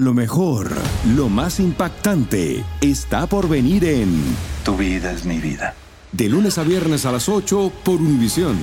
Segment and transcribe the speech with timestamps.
[0.00, 0.70] Lo mejor,
[1.14, 4.34] lo más impactante, está por venir en
[4.64, 5.74] Tu vida es mi vida.
[6.10, 8.58] De lunes a viernes a las 8 por Univisión.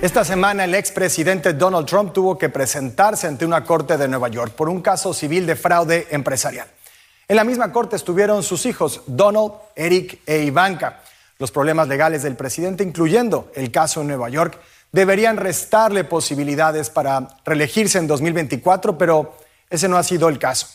[0.00, 4.54] Esta semana el expresidente Donald Trump tuvo que presentarse ante una corte de Nueva York
[4.54, 6.68] por un caso civil de fraude empresarial.
[7.28, 11.02] En la misma corte estuvieron sus hijos Donald, Eric e Ivanka.
[11.38, 14.58] Los problemas legales del presidente, incluyendo el caso en Nueva York,
[14.92, 19.36] deberían restarle posibilidades para reelegirse en 2024, pero
[19.68, 20.68] ese no ha sido el caso.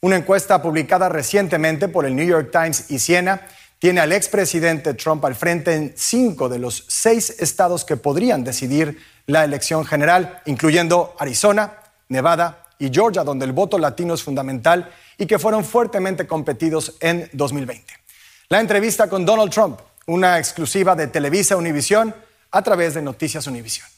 [0.00, 3.46] Una encuesta publicada recientemente por el New York Times y Siena
[3.78, 8.98] tiene al expresidente Trump al frente en cinco de los seis estados que podrían decidir
[9.26, 11.74] la elección general, incluyendo Arizona,
[12.08, 17.28] Nevada y Georgia, donde el voto latino es fundamental y que fueron fuertemente competidos en
[17.32, 17.92] 2020.
[18.48, 22.14] La entrevista con Donald Trump una exclusiva de Televisa Univisión
[22.50, 23.88] a través de Noticias Univisión.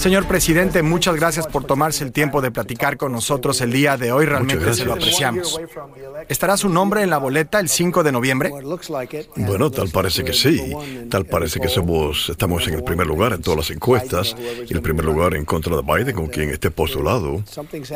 [0.00, 4.12] Señor presidente, muchas gracias por tomarse el tiempo de platicar con nosotros el día de
[4.12, 4.24] hoy.
[4.24, 5.60] Realmente se lo apreciamos.
[6.26, 8.50] ¿Estará su nombre en la boleta el 5 de noviembre?
[9.36, 10.72] Bueno, tal parece que sí.
[11.10, 14.34] Tal parece que somos, estamos en el primer lugar en todas las encuestas
[14.66, 17.44] y el primer lugar en contra de Biden, con quien esté postulado.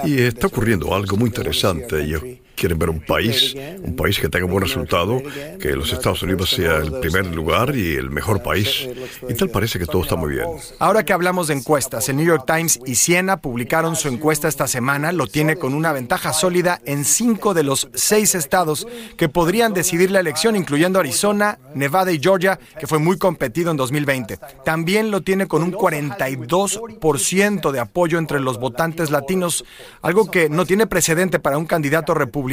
[0.04, 2.04] Y está ocurriendo algo muy interesante.
[2.04, 5.20] Y quieren ver un país, un país que tenga buen resultado,
[5.60, 8.88] que los Estados Unidos sea el primer lugar y el mejor país.
[9.28, 10.46] Y tal parece que todo está muy bien.
[10.78, 14.66] Ahora que hablamos de encuestas, el New York Times y Siena publicaron su encuesta esta
[14.68, 19.74] semana, lo tiene con una ventaja sólida en cinco de los seis estados que podrían
[19.74, 24.38] decidir la elección, incluyendo Arizona, Nevada y Georgia, que fue muy competido en 2020.
[24.64, 29.64] También lo tiene con un 42% de apoyo entre los votantes latinos,
[30.02, 32.43] algo que no tiene precedente para un candidato republicano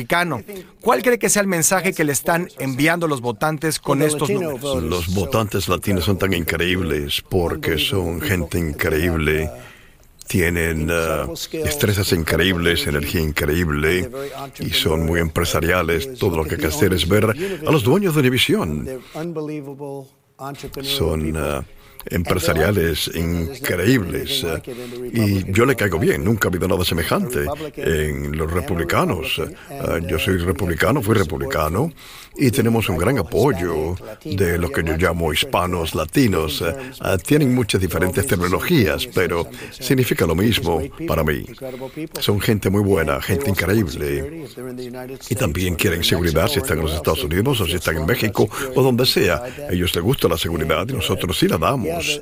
[0.82, 4.84] ¿Cuál cree que sea el mensaje que le están enviando los votantes con estos números?
[4.84, 9.50] Los votantes latinos son tan increíbles porque son gente increíble
[10.32, 14.10] tienen uh, destrezas increíbles, energía increíble
[14.62, 16.18] y son muy empresariales.
[16.18, 18.88] Todo lo que hay que hacer es ver a los dueños de Univision.
[20.84, 21.64] Son uh,
[22.06, 24.46] empresariales increíbles.
[25.14, 27.46] Y yo le caigo bien, nunca ha habido nada semejante
[27.76, 29.40] en los republicanos.
[29.40, 31.92] Eh, yo soy republicano, fui republicano,
[32.36, 36.62] y tenemos un gran apoyo de lo que yo llamo hispanos latinos.
[36.62, 41.46] Eh, tienen muchas diferentes terminologías, pero significa lo mismo para mí.
[42.20, 44.48] Son gente muy buena, gente increíble.
[45.30, 48.50] Y también quieren seguridad si están en los Estados Unidos o si están en México
[48.76, 49.44] o donde sea.
[49.70, 52.22] A ellos les gusta la seguridad y nosotros sí la damos.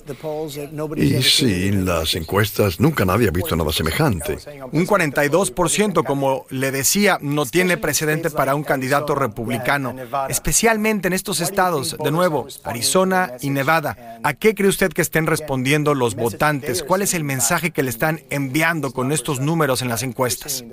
[0.95, 4.37] Y sí, las encuestas, nunca nadie ha visto nada semejante.
[4.71, 9.95] Un 42%, como le decía, no tiene precedente para un candidato republicano,
[10.29, 14.19] especialmente en estos estados, de nuevo, Arizona y Nevada.
[14.23, 16.83] ¿A qué cree usted que estén respondiendo los votantes?
[16.83, 20.63] ¿Cuál es el mensaje que le están enviando con estos números en las encuestas?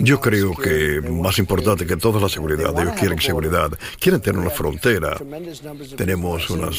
[0.00, 4.50] Yo creo que más importante que toda la seguridad, ellos quieren seguridad, quieren tener una
[4.50, 5.16] frontera.
[5.96, 6.78] Tenemos unas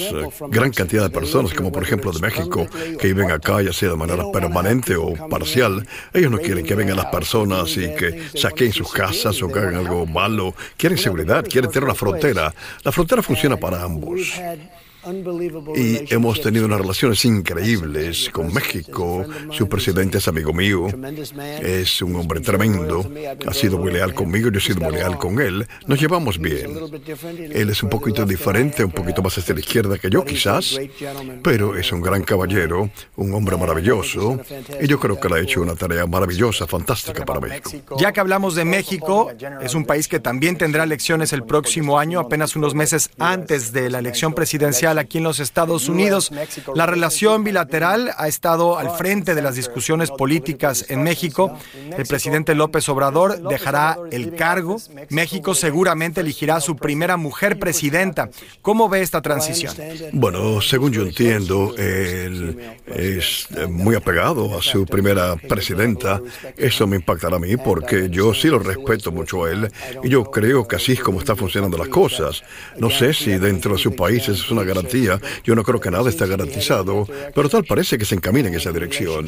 [0.50, 2.68] gran cantidad de personas, como por ejemplo de México,
[3.00, 5.86] que viven acá, ya sea de manera permanente o parcial.
[6.14, 9.76] Ellos no quieren que vengan las personas y que saquen sus casas o que hagan
[9.76, 10.54] algo malo.
[10.78, 12.54] Quieren seguridad, quieren tener una frontera.
[12.84, 14.34] La frontera funciona para ambos.
[15.76, 19.26] Y hemos tenido unas relaciones increíbles con México.
[19.52, 20.88] Su presidente es amigo mío.
[21.62, 23.10] Es un hombre tremendo.
[23.48, 25.68] Ha sido muy leal conmigo, yo he sido muy leal con él.
[25.88, 26.78] Nos llevamos bien.
[27.52, 30.80] Él es un poquito diferente, un poquito más hacia la izquierda que yo quizás,
[31.44, 34.40] pero es un gran caballero, un hombre maravilloso.
[34.80, 37.96] Y yo creo que le ha hecho una tarea maravillosa, fantástica para México.
[38.00, 39.32] Ya que hablamos de México,
[39.62, 43.90] es un país que también tendrá elecciones el próximo año, apenas unos meses antes de
[43.90, 46.32] la elección presidencial aquí en los Estados Unidos.
[46.76, 51.58] La relación bilateral ha estado al frente de las discusiones políticas en México.
[51.98, 54.78] El presidente López Obrador dejará el cargo.
[55.10, 58.30] México seguramente elegirá a su primera mujer presidenta.
[58.62, 59.76] ¿Cómo ve esta transición?
[60.14, 66.22] Bueno, según yo entiendo, él es muy apegado a su primera presidenta.
[66.58, 69.72] Eso me impactará a mí porque yo sí lo respeto mucho a él
[70.04, 72.44] y yo creo que así es como están funcionando las cosas.
[72.78, 75.20] No sé si dentro de su país es una gran garantía.
[75.44, 78.72] Yo no creo que nada está garantizado, pero tal parece que se encamina en esa
[78.72, 79.28] dirección.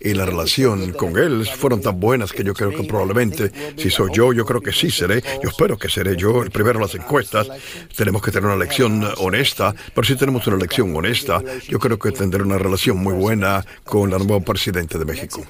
[0.00, 4.10] Y la relación con él fueron tan buenas que yo creo que probablemente, si soy
[4.12, 5.22] yo, yo creo que sí seré.
[5.42, 7.48] Yo espero que seré yo el primero en las encuestas.
[7.96, 12.12] Tenemos que tener una elección honesta, pero si tenemos una elección honesta, yo creo que
[12.12, 15.44] tendré una relación muy buena con la nueva presidente de México.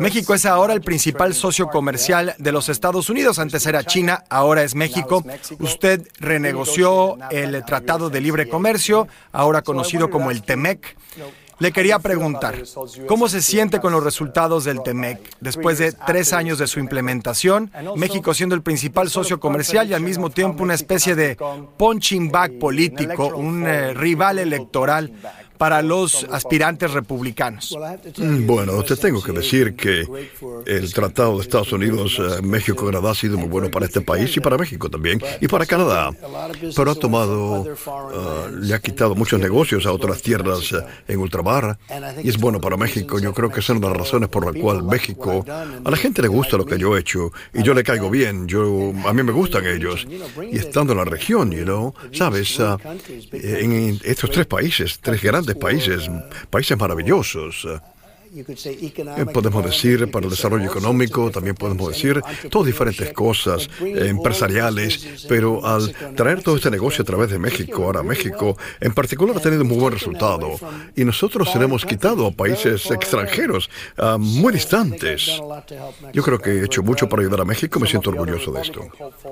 [0.00, 3.38] México es ahora el principal socio comercial de los Estados Unidos.
[3.38, 5.24] Antes era China, ahora es México.
[5.58, 10.96] Usted renegoció el Tratado de Libre Comercio, ahora conocido como el TEMEC.
[11.58, 12.56] Le quería preguntar,
[13.06, 17.70] ¿cómo se siente con los resultados del TEMEC después de tres años de su implementación,
[17.94, 21.36] México siendo el principal socio comercial y al mismo tiempo una especie de
[21.76, 25.12] punching bag político, un eh, rival electoral
[25.62, 27.78] para los aspirantes republicanos?
[28.16, 30.04] Mm, bueno, te tengo que decir que
[30.66, 34.58] el Tratado de Estados Unidos, eh, ha sido muy bueno para este país y para
[34.58, 36.10] México también y para Canadá.
[36.74, 41.78] Pero ha tomado, eh, le ha quitado muchos negocios a otras tierras eh, en ultramar
[42.24, 43.20] y es bueno para México.
[43.20, 46.56] Yo creo que de las razones por la cual México, a la gente le gusta
[46.56, 48.48] lo que yo he hecho y yo le caigo bien.
[48.48, 50.08] Yo, a mí me gustan ellos.
[50.50, 52.58] Y estando en la región, you know, sabes,
[53.32, 56.10] en estos tres países, tres grandes países,
[56.50, 57.66] países maravillosos.
[58.34, 65.26] Eh, podemos decir para el desarrollo económico, también podemos decir todas diferentes cosas eh, empresariales,
[65.28, 69.40] pero al traer todo este negocio a través de México, ahora México en particular ha
[69.40, 70.56] tenido un muy buen resultado
[70.96, 73.68] y nosotros se hemos quitado a países extranjeros
[74.18, 75.40] muy distantes.
[76.14, 78.80] Yo creo que he hecho mucho para ayudar a México, me siento orgulloso de esto.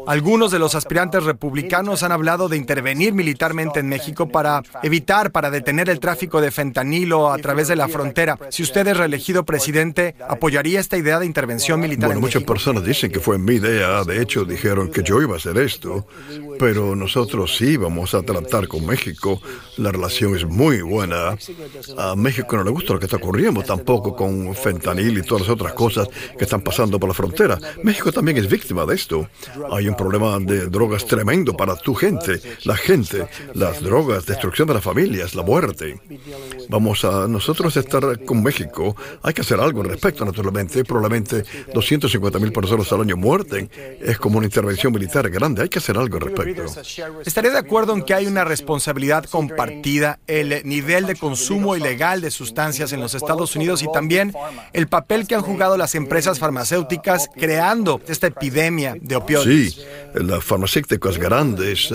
[0.06, 5.50] Algunos de los aspirantes republicanos han hablado de intervenir militarmente en México para evitar, para
[5.50, 8.38] detener el tráfico de fentanilo a través de la frontera.
[8.50, 12.08] Si ustedes reelegido presidente, ¿apoyaría esta idea de intervención militar?
[12.08, 14.04] Bueno, muchas personas dicen que fue mi idea.
[14.04, 16.06] De hecho, dijeron que yo iba a hacer esto.
[16.58, 19.40] Pero nosotros sí vamos a tratar con México.
[19.78, 21.36] La relación es muy buena.
[21.96, 25.50] A México no le gusta lo que está ocurriendo, tampoco con fentanil y todas las
[25.50, 27.58] otras cosas que están pasando por la frontera.
[27.82, 29.28] México también es víctima de esto.
[29.72, 34.74] Hay un problema de drogas tremendo para tu gente, la gente, las drogas, destrucción de
[34.74, 36.00] las familias, la muerte.
[36.68, 38.79] Vamos a nosotros estar con México
[39.22, 40.84] hay que hacer algo al respecto, naturalmente.
[40.84, 43.70] Probablemente 250 mil personas al año muerten.
[44.00, 45.62] Es como una intervención militar grande.
[45.62, 46.64] Hay que hacer algo al respecto.
[47.24, 52.30] ¿Estaría de acuerdo en que hay una responsabilidad compartida, el nivel de consumo ilegal de
[52.30, 54.32] sustancias en los Estados Unidos y también
[54.72, 59.74] el papel que han jugado las empresas farmacéuticas creando esta epidemia de opioides?
[59.74, 59.82] Sí,
[60.14, 61.92] las farmacéuticas grandes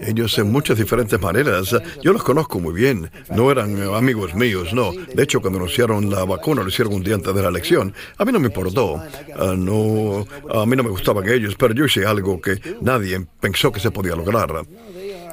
[0.00, 1.74] ellos en muchas diferentes maneras.
[2.02, 3.10] Yo los conozco muy bien.
[3.34, 4.92] No eran amigos míos, no.
[4.92, 7.94] De hecho, cuando anunciaron la vacuna, lo hicieron un día antes de la elección.
[8.18, 9.02] A mí no me importó.
[9.36, 13.72] Ah, no, a mí no me gustaban ellos, pero yo hice algo que nadie pensó
[13.72, 14.64] que se podía lograr.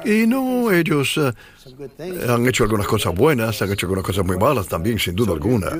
[0.04, 1.32] Y no, ellos eh,
[2.28, 5.70] han hecho algunas cosas buenas, han hecho algunas cosas muy malas también, sin duda alguna.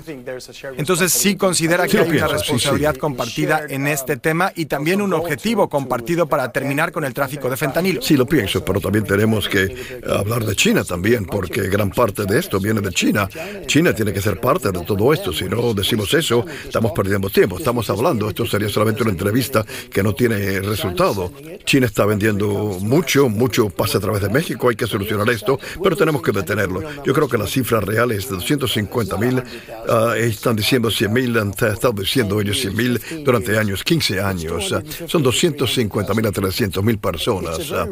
[0.77, 5.69] Entonces, sí considera que hay una responsabilidad compartida en este tema y también un objetivo
[5.69, 8.03] compartido para terminar con el tráfico de fentanilo.
[8.03, 12.39] Sí, lo pienso, pero también tenemos que hablar de China también, porque gran parte de
[12.39, 13.29] esto viene de China.
[13.67, 15.33] China tiene que ser parte de todo esto.
[15.33, 17.59] Si no decimos eso, estamos perdiendo tiempo.
[17.59, 21.33] Estamos hablando, esto sería solamente una entrevista que no tiene resultado.
[21.65, 25.97] China está vendiendo mucho, mucho pasa a través de México, hay que solucionar esto pero
[25.97, 26.83] tenemos que detenerlo.
[27.05, 29.43] Yo creo que la cifra real es de 250 mil,
[29.89, 34.73] ah, están diciendo 100 mil, han estado diciendo ellos 100 mil durante años, 15 años.
[34.73, 37.71] Ah, son 250 mil a 300 mil personas.
[37.73, 37.87] Ah,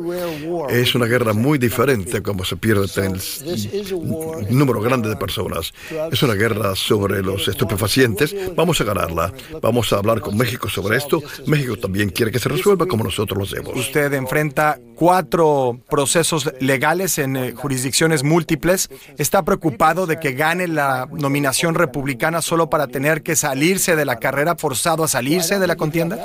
[0.69, 5.73] es una guerra muy diferente como se pierde el número grande de personas.
[6.11, 8.35] Es una guerra sobre los estupefacientes.
[8.57, 9.33] Vamos a ganarla.
[9.61, 11.23] Vamos a hablar con México sobre esto.
[11.47, 13.77] México también quiere que se resuelva como nosotros lo hacemos.
[13.77, 21.09] Usted enfrenta cuatro procesos legales en eh, jurisdicciones múltiples, está preocupado de que gane la
[21.13, 25.77] nominación republicana solo para tener que salirse de la carrera, forzado a salirse de la
[25.77, 26.19] contienda?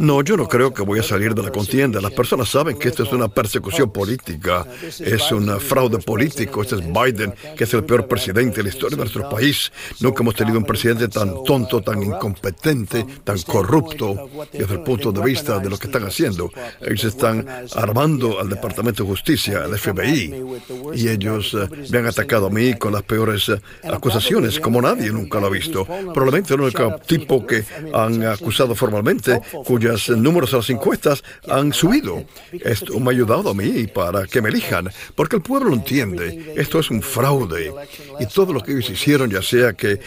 [0.00, 2.00] No, yo no creo que voy a salir de la contienda.
[2.00, 4.66] Las personas saben que esto es una persecución política,
[4.98, 6.62] es un fraude político.
[6.62, 9.70] Este es Biden, que es el peor presidente de la historia de nuestro país.
[10.00, 15.22] Nunca hemos tenido un presidente tan tonto, tan incompetente, tan corrupto desde el punto de
[15.22, 16.50] vista de lo que están haciendo.
[16.80, 20.46] Ellos están armando al Departamento de Justicia, al FBI
[20.94, 25.10] y ellos eh, me han atacado a mí con las peores eh, acusaciones, como nadie
[25.10, 25.86] nunca lo ha visto.
[25.86, 27.64] Probablemente el único tipo que
[27.94, 32.24] han acusado formalmente, cuyos números a las encuestas han subido.
[32.52, 36.52] Esto me ha ayudado a mí para que me elijan, porque el pueblo lo entiende.
[36.56, 37.72] Esto es un fraude.
[38.20, 39.98] Y todo lo que ellos hicieron, ya sea que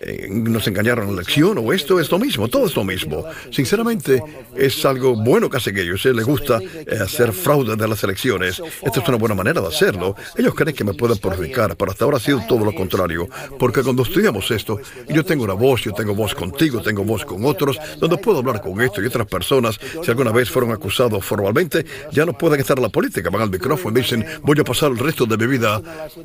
[0.00, 3.24] eh, nos engañaron en la elección o esto, es lo mismo, todo es lo mismo.
[3.50, 4.22] Sinceramente,
[4.56, 6.04] es algo bueno que hacen ellos.
[6.04, 6.60] Les gusta
[7.00, 8.62] hacer fraude de de las elecciones.
[8.82, 10.16] Esta es una buena manera de hacerlo.
[10.36, 13.28] Ellos creen que me pueden perjudicar, pero hasta ahora ha sido todo lo contrario.
[13.58, 17.44] Porque cuando estudiamos esto, yo tengo una voz, yo tengo voz contigo, tengo voz con
[17.44, 21.84] otros, donde puedo hablar con esto y otras personas, si alguna vez fueron acusados formalmente,
[22.12, 23.30] ya no pueden estar en la política.
[23.30, 25.80] Van al micrófono y dicen, voy a pasar el resto de mi vida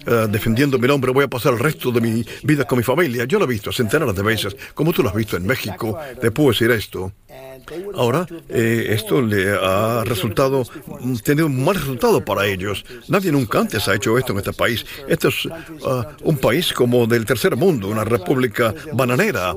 [0.06, 3.26] eh, defendiendo mi nombre, voy a pasar el resto de mi vida con mi familia.
[3.26, 5.98] Yo lo he visto centenares de veces, como tú lo has visto en México.
[6.20, 7.12] Te puedo decir esto.
[7.96, 10.64] Ahora, eh, esto le ha resultado,
[11.24, 12.86] tenido un mal resultado para ellos.
[13.08, 14.86] Nadie nunca antes ha hecho esto en este país.
[15.08, 15.48] Esto es
[15.86, 19.56] ah, un país como del tercer mundo, una república bananera.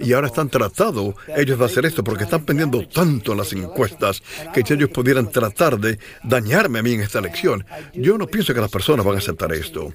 [0.00, 4.22] Y ahora están tratando ellos de hacer esto porque están pendiendo tanto en las encuestas
[4.52, 7.64] que si ellos pudieran tratar de dañarme a mí en esta elección.
[7.94, 9.92] Yo no pienso que las personas van a aceptar esto.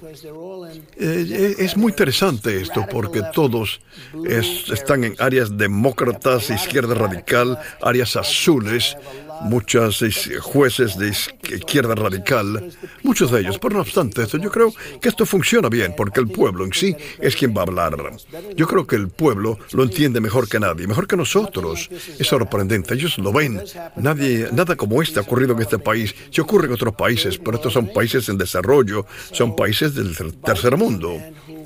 [0.97, 3.81] Eh, es muy interesante esto porque todos
[4.71, 7.50] están en áreas demócratas, izquierda radical,
[7.81, 8.95] áreas azules,
[9.41, 10.03] muchos
[10.41, 12.71] jueces de izquierda radical,
[13.03, 13.57] muchos de ellos.
[13.59, 16.95] Pero no obstante esto, yo creo que esto funciona bien porque el pueblo en sí
[17.19, 17.95] es quien va a hablar.
[18.55, 21.89] Yo creo que el pueblo lo entiende mejor que nadie, mejor que nosotros.
[22.19, 23.61] Es sorprendente, ellos lo ven.
[23.97, 26.13] Nadie, nada como este ha ocurrido en este país.
[26.29, 30.77] Se ocurre en otros países, pero estos son países en desarrollo, son países del tercer
[30.77, 31.19] mundo.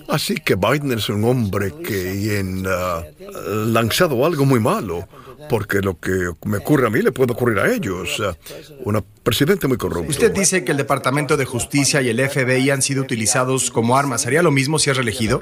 [0.07, 3.03] Así que Biden es un hombre que ha
[3.47, 5.07] lanzado algo muy malo
[5.49, 8.21] porque lo que me ocurre a mí le puede ocurrir a ellos.
[8.83, 10.09] Un presidente muy corrupto.
[10.09, 14.25] Usted dice que el Departamento de Justicia y el FBI han sido utilizados como armas.
[14.25, 15.39] ¿Haría lo mismo si es reelegido?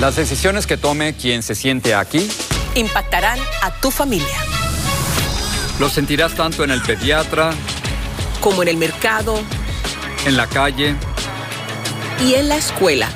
[0.00, 2.28] Las decisiones que tome quien se siente aquí
[2.74, 4.36] impactarán a tu familia.
[5.80, 7.52] Lo sentirás tanto en el pediatra
[8.40, 9.40] como en el mercado,
[10.26, 10.94] en la calle
[12.22, 13.08] y en la escuela.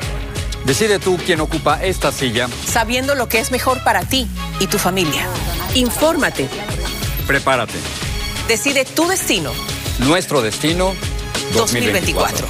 [0.71, 2.47] Decide tú quién ocupa esta silla.
[2.65, 4.29] Sabiendo lo que es mejor para ti
[4.61, 5.27] y tu familia.
[5.75, 6.49] Infórmate.
[7.27, 7.75] Prepárate.
[8.47, 9.51] Decide tu destino.
[9.99, 10.95] Nuestro destino
[11.55, 12.47] 2024.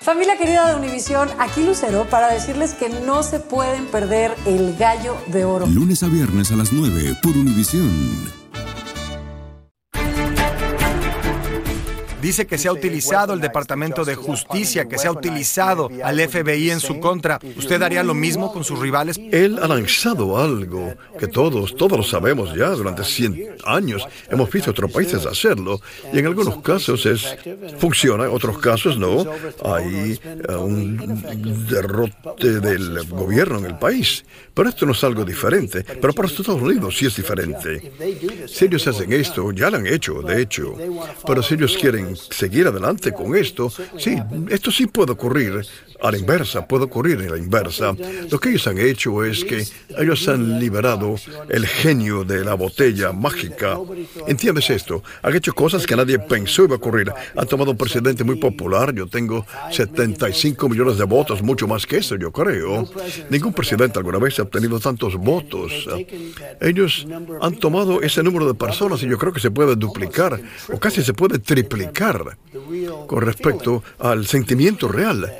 [0.00, 5.16] Familia querida de Univisión, aquí Lucero para decirles que no se pueden perder el gallo
[5.26, 5.66] de oro.
[5.66, 8.41] Lunes a viernes a las 9 por Univisión.
[12.22, 16.70] Dice que se ha utilizado el Departamento de Justicia, que se ha utilizado al FBI
[16.70, 17.40] en su contra.
[17.56, 19.20] ¿Usted haría lo mismo con sus rivales?
[19.32, 24.06] Él ha lanzado algo que todos, todos lo sabemos ya durante 100 años.
[24.30, 25.80] Hemos visto otros países hacerlo
[26.12, 27.36] y en algunos casos es
[27.78, 29.26] funciona, en otros casos no.
[29.64, 34.24] Hay eh, un derrote del gobierno en el país.
[34.54, 35.82] Pero esto no es algo diferente.
[35.82, 37.92] Pero para Estados Unidos sí es diferente.
[38.46, 40.76] Si ellos hacen esto, ya lo han hecho, de hecho.
[41.26, 44.16] Pero si ellos quieren seguir adelante con esto, sí,
[44.50, 45.66] esto sí puede ocurrir
[46.02, 47.94] a la inversa, puede ocurrir en la inversa.
[48.30, 49.64] Lo que ellos han hecho es que
[49.96, 51.14] ellos han liberado
[51.48, 53.78] el genio de la botella mágica.
[54.26, 55.02] ¿Entiendes esto?
[55.22, 57.12] Han hecho cosas que nadie pensó iba a ocurrir.
[57.36, 58.92] Han tomado un presidente muy popular.
[58.92, 62.88] Yo tengo 75 millones de votos, mucho más que eso, yo creo.
[63.30, 65.88] Ningún presidente alguna vez ha obtenido tantos votos.
[66.60, 67.06] Ellos
[67.40, 70.40] han tomado ese número de personas y yo creo que se puede duplicar
[70.72, 72.36] o casi se puede triplicar
[73.06, 75.30] con respecto al sentimiento real.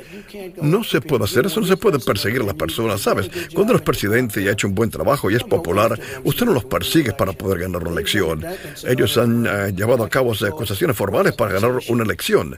[0.61, 3.29] No se puede hacer eso, no se puede perseguir a las personas, ¿sabes?
[3.53, 6.65] Cuando eres presidente y ha hecho un buen trabajo y es popular, usted no los
[6.65, 8.45] persigue para poder ganar una elección.
[8.87, 12.57] Ellos han eh, llevado a cabo acusaciones formales para ganar una elección.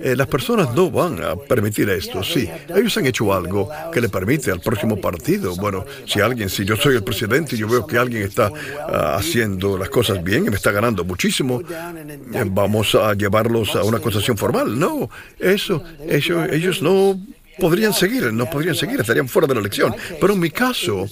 [0.00, 2.48] Eh, las personas no van a permitir esto, sí.
[2.74, 5.56] Ellos han hecho algo que le permite al próximo partido.
[5.56, 8.50] Bueno, si alguien, si yo soy el presidente y yo veo que alguien está
[8.88, 13.82] ah, haciendo las cosas bien y me está ganando muchísimo, eh, vamos a llevarlos a
[13.82, 14.78] una acusación formal.
[14.78, 17.18] No, eso, eso ellos no
[17.58, 19.94] podrían seguir, no podrían seguir, estarían fuera de la elección.
[20.20, 21.06] Pero en mi caso,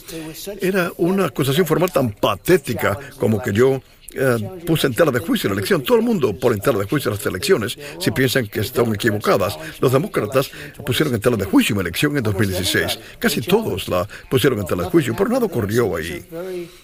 [0.60, 3.80] era una acusación formal tan patética como que yo
[4.18, 5.82] eh, puse en tela de juicio la elección.
[5.82, 9.58] Todo el mundo pone en tela de juicio las elecciones si piensan que están equivocadas.
[9.80, 10.50] Los demócratas
[10.84, 12.98] pusieron en tela de juicio mi elección en 2016.
[13.18, 16.24] Casi todos la pusieron en tela de juicio, pero nada ocurrió ahí.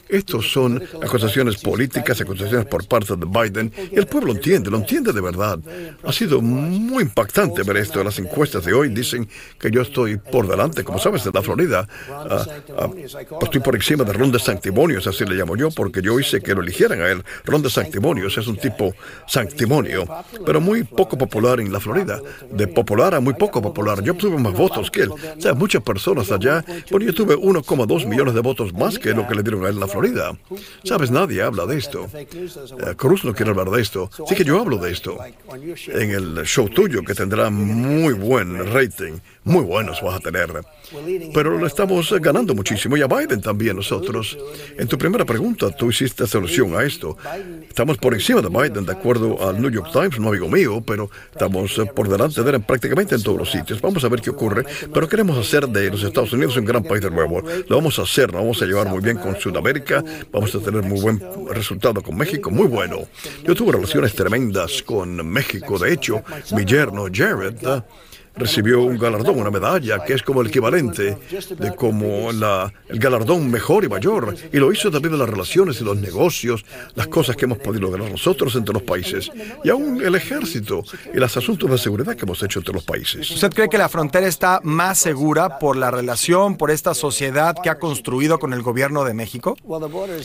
[0.08, 5.12] Estos son acusaciones políticas, acusaciones por parte de Biden, y el pueblo entiende, lo entiende
[5.12, 5.58] de verdad.
[6.04, 8.02] Ha sido muy impactante ver esto.
[8.04, 9.28] Las encuestas de hoy dicen
[9.58, 11.88] que yo estoy por delante, como sabes, de la Florida.
[12.10, 12.46] Ah,
[12.78, 12.90] ah,
[13.40, 16.62] estoy por encima de Ron Sanctimonios, así le llamo yo, porque yo hice que lo
[16.62, 18.94] eligieran a él Ron Sanctimonios es un tipo
[19.26, 20.04] sanctimonio,
[20.44, 22.20] pero muy poco popular en la Florida.
[22.50, 24.02] De popular a muy poco popular.
[24.02, 25.10] Yo tuve más votos que él.
[25.10, 26.64] O sea, muchas personas allá.
[26.90, 29.74] Bueno, yo tuve 1,2 millones de votos más que lo que le dieron a él
[29.74, 30.36] en la Florida.
[30.84, 32.08] Sabes, nadie habla de esto.
[32.14, 34.10] Eh, Cruz no quiere hablar de esto.
[34.26, 35.18] Sí que yo hablo de esto.
[35.88, 40.50] En el show tuyo, que tendrá muy buen rating, muy buenos vas a tener.
[41.34, 44.36] Pero lo estamos ganando muchísimo y a Biden también nosotros.
[44.76, 47.16] En tu primera pregunta, tú hiciste solución a esto.
[47.68, 51.10] Estamos por encima de Biden, de acuerdo al New York Times, no amigo mío, pero
[51.32, 53.80] estamos eh, por delante de él prácticamente en todos los sitios.
[53.80, 57.02] Vamos a ver qué ocurre, pero queremos hacer de los Estados Unidos un gran país
[57.02, 57.42] de nuevo.
[57.68, 60.82] Lo vamos a hacer, lo vamos a llevar muy bien con Sudamérica, vamos a tener
[60.82, 62.98] muy buen resultado con México, muy bueno.
[63.44, 66.22] Yo tuve relaciones tremendas con México, de hecho,
[66.52, 67.56] mi yerno Jared
[68.36, 71.18] recibió un galardón, una medalla, que es como el equivalente
[71.58, 74.34] de como la, el galardón mejor y mayor.
[74.52, 77.82] Y lo hizo también de las relaciones y los negocios, las cosas que hemos podido
[77.82, 79.30] lograr nosotros entre los países.
[79.64, 83.30] Y aún el ejército y los asuntos de seguridad que hemos hecho entre los países.
[83.30, 87.70] ¿Usted cree que la frontera está más segura por la relación, por esta sociedad que
[87.70, 89.56] ha construido con el gobierno de México?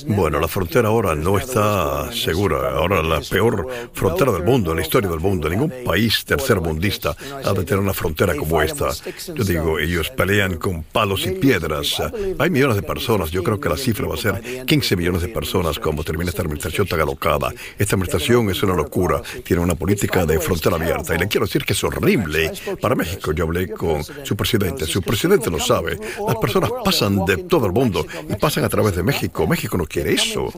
[0.08, 2.72] Bueno, la frontera ahora no está segura.
[2.72, 5.50] Ahora la peor frontera del mundo, en la historia del mundo.
[5.50, 8.90] Ningún país tercermundista ha de tener una frontera como esta.
[9.34, 12.02] Yo digo, ellos pelean con palos y piedras.
[12.38, 15.30] Hay millones de personas, yo creo que la cifra va a ser 15 millones de
[15.30, 17.52] personas cuando termine esta administración tan alocada.
[17.78, 21.66] Esta administración es una locura, tiene una política de frontera abierta y le quiero decir
[21.66, 23.32] que es horrible para México.
[23.32, 25.98] Yo hablé con su presidente, su presidente lo sabe.
[26.26, 29.48] Las personas pasan de todo el mundo y pasan a través de México.
[29.48, 30.54] México no quiere eso.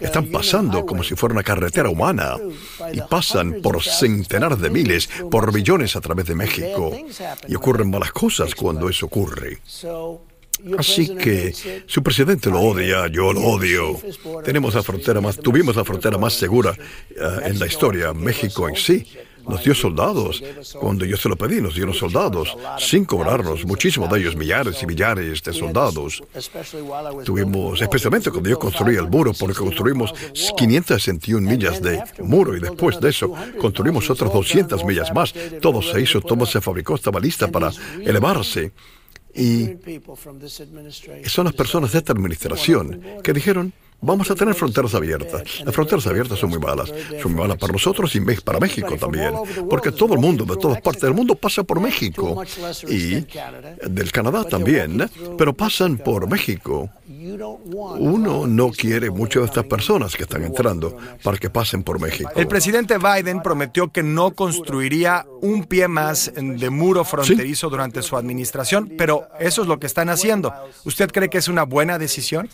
[0.00, 2.36] Están pasando como si fuera una carretera humana
[2.92, 6.79] y pasan por centenares de miles, por millones a través de México.
[7.48, 9.58] Y ocurren malas cosas cuando eso ocurre.
[10.78, 11.54] Así que
[11.86, 13.98] su presidente lo odia, yo lo odio.
[14.44, 16.76] Tenemos la frontera más, tuvimos la frontera más segura
[17.10, 19.06] eh, en la historia, México en sí.
[19.48, 20.42] Nos dio soldados.
[20.80, 24.86] Cuando yo se lo pedí, nos dieron soldados, sin cobrarnos, muchísimos de ellos, millares y
[24.86, 26.22] millares de soldados.
[27.24, 30.12] Tuvimos, especialmente cuando yo construí el muro, porque construimos
[30.56, 35.34] 561 millas de muro y después de eso construimos otras 200 millas más.
[35.60, 37.70] Todo se hizo, todo se fabricó, estaba lista para
[38.00, 38.72] elevarse.
[39.34, 39.68] Y
[41.26, 45.42] son las personas de esta administración que dijeron, Vamos a tener fronteras abiertas.
[45.64, 46.92] Las fronteras abiertas son muy malas.
[47.20, 49.34] Son muy malas para nosotros y para México también.
[49.68, 52.42] Porque todo el mundo, de todas partes del mundo, pasa por México.
[52.88, 53.26] Y
[53.86, 55.08] del Canadá también.
[55.36, 56.90] Pero pasan por México.
[57.98, 62.30] Uno no quiere muchas de estas personas que están entrando para que pasen por México.
[62.34, 68.16] El presidente Biden prometió que no construiría un pie más de muro fronterizo durante su
[68.16, 70.52] administración, pero eso es lo que están haciendo.
[70.84, 72.48] ¿Usted cree que es una buena decisión?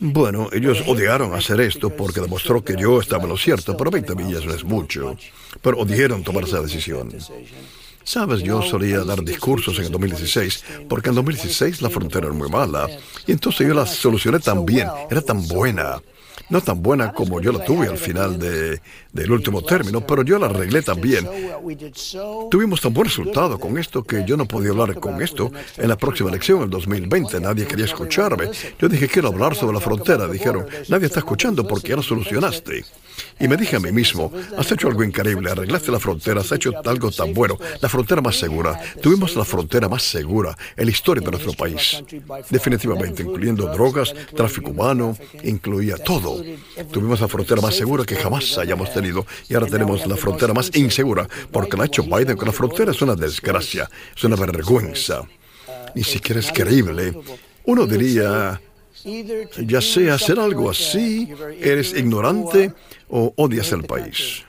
[0.00, 4.14] Bueno, ellos odiaron hacer esto porque demostró que yo estaba en lo cierto, pero 20
[4.14, 5.16] millas no es mucho.
[5.60, 7.12] Pero odiaron tomar esa decisión.
[8.04, 12.48] Sabes, yo solía dar discursos en el 2016, porque en 2016 la frontera era muy
[12.48, 12.88] mala.
[13.26, 16.00] Y entonces yo la solucioné tan bien, era tan buena
[16.50, 18.80] no tan buena como yo la tuve al final de,
[19.12, 21.28] del último término, pero yo la arreglé también.
[22.50, 25.96] Tuvimos tan buen resultado con esto que yo no podía hablar con esto en la
[25.96, 27.40] próxima elección, el 2020.
[27.40, 28.50] Nadie quería escucharme.
[28.78, 30.26] Yo dije, quiero hablar sobre la frontera.
[30.28, 32.84] Dijeron, nadie está escuchando porque ya lo solucionaste.
[33.40, 36.72] Y me dije a mí mismo, has hecho algo increíble, arreglaste la frontera, has hecho
[36.84, 38.80] algo tan bueno, la frontera más segura.
[39.00, 42.02] Tuvimos la frontera más segura en la historia de nuestro país.
[42.50, 46.27] Definitivamente, incluyendo drogas, tráfico humano, incluía todo.
[46.92, 50.70] Tuvimos la frontera más segura que jamás hayamos tenido y ahora tenemos la frontera más
[50.74, 55.22] insegura porque lo ha hecho Biden con la frontera es una desgracia, es una vergüenza.
[55.94, 57.14] Ni siquiera es creíble.
[57.64, 58.60] Uno diría,
[59.64, 61.28] ya sea hacer algo así,
[61.60, 62.72] eres ignorante
[63.08, 64.44] o odias el país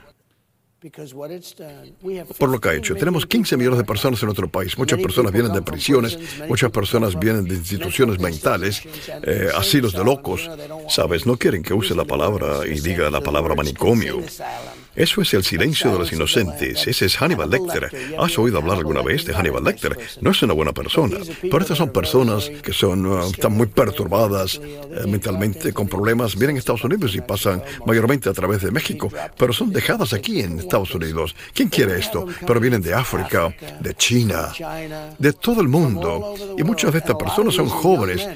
[2.38, 2.94] por lo que ha hecho.
[2.94, 4.76] Tenemos 15 millones de personas en nuestro país.
[4.78, 8.82] Muchas personas vienen de prisiones, muchas personas vienen de instituciones mentales,
[9.22, 10.48] eh, asilos de locos.
[10.88, 14.22] Sabes, no quieren que use la palabra y diga la palabra manicomio.
[15.00, 16.86] Eso es el silencio de los inocentes.
[16.86, 17.90] Ese es Hannibal Lecter.
[18.18, 19.96] ¿Has oído hablar alguna vez de Hannibal Lecter?
[20.20, 24.60] No es una buena persona, pero estas son personas que son, uh, están muy perturbadas
[24.62, 26.36] eh, mentalmente, con problemas.
[26.36, 30.40] Vienen a Estados Unidos y pasan mayormente a través de México, pero son dejadas aquí
[30.40, 31.34] en Estados Unidos.
[31.54, 32.26] ¿Quién quiere esto?
[32.46, 34.52] Pero vienen de África, de China,
[35.18, 36.34] de todo el mundo.
[36.58, 38.28] Y muchas de estas personas son jóvenes,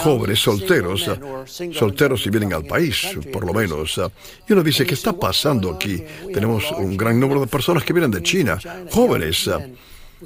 [0.00, 1.08] jóvenes solteros,
[1.46, 4.00] solteros y vienen al país, por lo menos.
[4.48, 6.02] Y uno dice, ¿qué está pasando aquí?
[6.32, 8.58] Tenemos un gran número de personas que vienen de China,
[8.90, 9.48] jóvenes.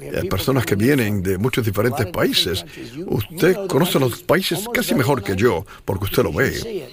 [0.01, 2.65] Eh, personas que vienen de muchos diferentes países.
[3.05, 6.89] Usted conoce los países casi mejor que yo, porque usted lo ve.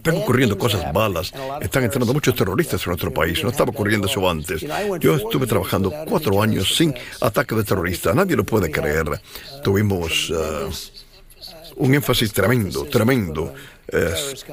[0.00, 1.32] Están ocurriendo cosas malas.
[1.60, 3.42] Están entrando muchos terroristas en nuestro país.
[3.42, 4.64] No estaba ocurriendo eso antes.
[4.98, 8.14] Yo estuve trabajando cuatro años sin ataque de terroristas.
[8.14, 9.20] Nadie lo puede creer.
[9.62, 10.70] Tuvimos uh,
[11.76, 13.52] un énfasis tremendo, tremendo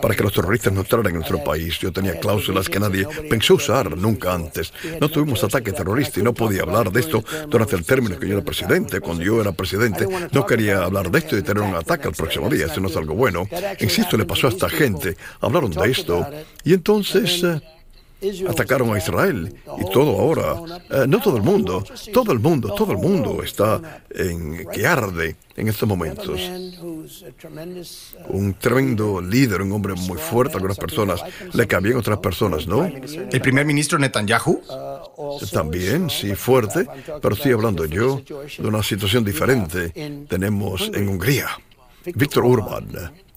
[0.02, 1.78] para que los terroristas no entraran en nuestro país.
[1.80, 4.74] Yo tenía cláusulas que nadie pensó usar nunca antes.
[5.00, 8.34] No tuvimos ataque terrorista y no podía hablar de esto durante el término que yo
[8.34, 9.00] era presidente.
[9.00, 12.50] Cuando yo era presidente, no quería hablar de esto y tener un ataque el próximo
[12.50, 12.66] día.
[12.66, 13.48] Eso no es algo bueno.
[13.80, 15.18] Insisto, le pasó a esta gente.
[15.42, 16.26] Hablaron de esto.
[16.64, 17.44] Y entonces...
[18.20, 20.56] Eh, atacaron a Israel y todo ahora,
[20.90, 25.36] eh, no todo el mundo, todo el mundo, todo el mundo está en que arde
[25.56, 26.42] en estos momentos.
[28.30, 31.22] Un tremendo líder, un hombre muy fuerte, algunas personas
[31.54, 32.86] le cambian otras personas, ¿no?
[32.86, 34.62] El primer ministro Netanyahu.
[35.52, 36.88] También, sí, fuerte,
[37.22, 38.22] pero estoy hablando yo
[38.58, 39.92] de una situación diferente.
[40.28, 41.50] Tenemos en Hungría,
[42.16, 42.88] Víctor Urban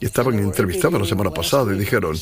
[0.01, 2.17] y estaban entrevistados la semana pasada y dijeron,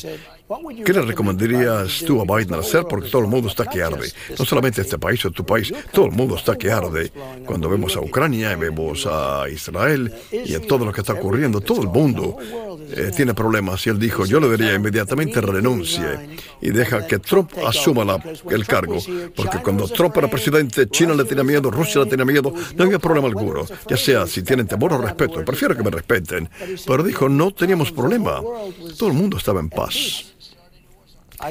[0.85, 2.85] ¿qué le recomendarías tú a Biden hacer?
[2.89, 4.11] Porque todo el mundo está que arde.
[4.37, 7.11] No solamente este país o tu país, todo el mundo está que arde.
[7.45, 11.61] Cuando vemos a Ucrania y vemos a Israel y a todo lo que está ocurriendo,
[11.61, 12.37] todo el mundo
[12.91, 13.85] eh, tiene problemas.
[13.87, 18.97] Y él dijo, yo le diría inmediatamente renuncie y deja que Trump asuma el cargo.
[19.35, 22.99] Porque cuando Trump era presidente, China le tenía miedo, Rusia le tenía miedo, no había
[22.99, 23.65] problema alguno.
[23.87, 26.49] Ya sea si tienen temor o respeto, prefiero que me respeten.
[26.85, 28.41] Pero dijo, no teníamos problema.
[28.97, 30.25] Todo el mundo estaba en paz.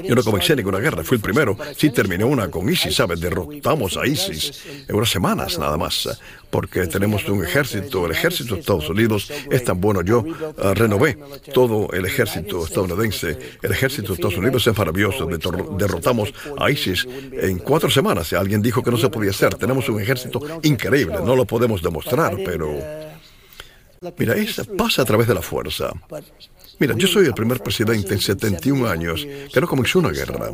[0.02, 1.56] Yo no comencé ninguna guerra, fui el primero.
[1.76, 3.20] Sí terminé una con ISIS, ¿sabes?
[3.20, 6.08] Derrotamos a ISIS en unas semanas nada más,
[6.50, 10.02] porque tenemos un ejército, el ejército de Estados Unidos es tan bueno.
[10.02, 11.16] Yo uh, renové
[11.54, 13.38] todo el ejército estadounidense.
[13.62, 15.24] El ejército de Estados Unidos es maravilloso.
[15.78, 18.32] Derrotamos a ISIS en cuatro semanas.
[18.32, 19.54] Alguien dijo que no se podía hacer.
[19.54, 23.08] Tenemos un ejército increíble, no lo podemos demostrar, pero...
[24.16, 25.92] Mira, eso pasa a través de la fuerza.
[26.78, 30.50] Mira, yo soy el primer presidente en 71 años que no comenzó una guerra.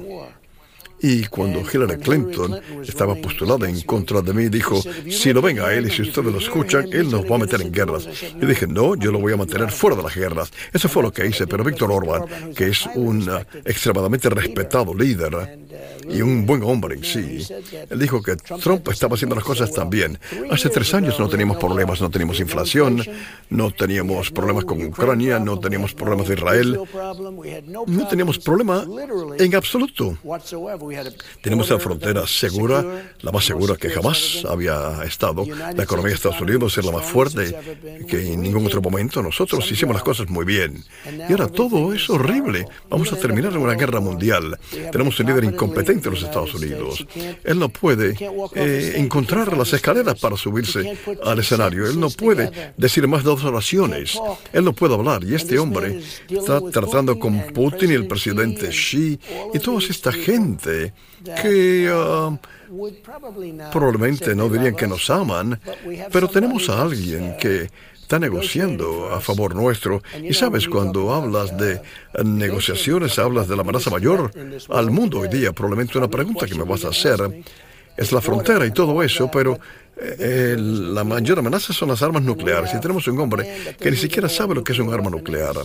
[1.01, 4.81] Y cuando Hillary Clinton estaba postulada en contra de mí, dijo,
[5.11, 7.61] si lo ven a él y si ustedes lo escuchan, él nos va a meter
[7.61, 8.09] en guerras.
[8.41, 10.51] Yo dije, no, yo lo voy a mantener fuera de las guerras.
[10.73, 15.59] Eso fue lo que hice, pero Víctor Orban, que es un uh, extremadamente respetado líder
[16.09, 17.47] y un buen hombre en sí,
[17.91, 20.19] él dijo que Trump estaba haciendo las cosas tan bien.
[20.51, 23.03] Hace tres años no teníamos problemas, no teníamos inflación,
[23.51, 26.81] no teníamos problemas con Ucrania, no teníamos problemas de Israel,
[27.87, 28.85] no teníamos problema
[29.39, 30.19] en absoluto.
[31.41, 32.85] Tenemos la frontera segura,
[33.21, 35.45] la más segura que jamás había estado.
[35.47, 37.55] La economía de Estados Unidos es la más fuerte
[38.09, 39.23] que en ningún otro momento.
[39.23, 40.85] Nosotros hicimos las cosas muy bien.
[41.29, 42.67] Y ahora todo es horrible.
[42.89, 44.59] Vamos a terminar en una guerra mundial.
[44.93, 47.07] Tenemos un líder incompetente en los Estados Unidos.
[47.45, 48.17] Él no puede
[48.55, 51.87] eh, encontrar las escaleras para subirse al escenario.
[51.87, 54.19] Él no puede decir más de dos oraciones.
[54.53, 55.25] Él no puede hablar.
[55.25, 59.19] Y este hombre está tratando con Putin y el presidente Xi
[59.53, 60.74] y toda esta gente
[61.43, 62.37] que ah,
[63.73, 65.61] probablemente no dirían que nos aman,
[66.13, 67.69] pero tenemos a alguien que
[68.05, 70.03] está negociando a favor nuestro.
[70.23, 71.81] Y sabes, cuando hablas de
[72.23, 74.31] negociaciones, hablas de la amenaza mayor
[74.69, 75.53] al mundo hoy día.
[75.53, 77.45] Probablemente una pregunta que me vas a hacer
[77.97, 79.59] es la frontera y todo eso, pero
[79.97, 82.75] eh, la mayor amenaza son las armas nucleares.
[82.75, 85.57] Y tenemos un hombre que ni siquiera sabe lo que es un arma nuclear,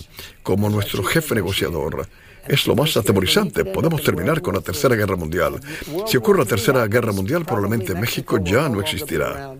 [0.42, 2.06] como nuestro jefe negociador
[2.48, 3.64] es lo más atemorizante.
[3.64, 5.60] Podemos terminar con la Tercera Guerra Mundial.
[6.06, 9.54] Si ocurre la Tercera Guerra Mundial, probablemente México ya no existirá,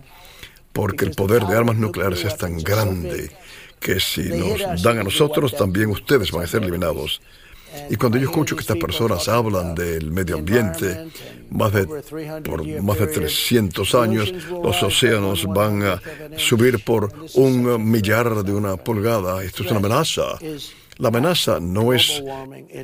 [0.73, 3.31] porque el poder de armas nucleares es tan grande
[3.79, 7.21] que si nos dan a nosotros, también ustedes van a ser eliminados.
[7.89, 11.07] Y cuando yo escucho que estas personas hablan del medio ambiente,
[11.49, 11.85] más de,
[12.43, 16.01] por más de 300 años, los océanos van a
[16.37, 19.43] subir por un millar de una pulgada.
[19.43, 20.37] Esto es una amenaza.
[20.97, 22.21] La amenaza no es,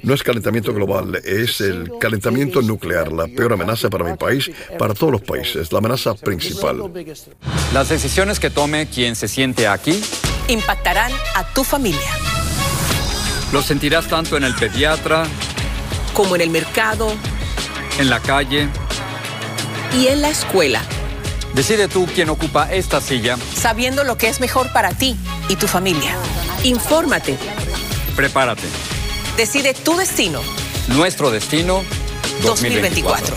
[0.02, 4.94] no es calentamiento global, es el calentamiento nuclear, la peor amenaza para mi país, para
[4.94, 6.92] todos los países, la amenaza principal.
[7.74, 10.02] Las decisiones que tome quien se siente aquí
[10.48, 12.10] impactarán a tu familia.
[13.52, 15.26] Lo sentirás tanto en el pediatra
[16.14, 17.14] como en el mercado,
[18.00, 18.68] en la calle
[19.94, 20.82] y en la escuela.
[21.54, 23.38] Decide tú quién ocupa esta silla.
[23.56, 25.18] Sabiendo lo que es mejor para ti
[25.50, 26.16] y tu familia.
[26.64, 27.38] Infórmate
[28.18, 28.64] Prepárate.
[29.38, 30.42] Decide tu destino.
[30.88, 31.84] Nuestro destino
[32.42, 33.36] 2024.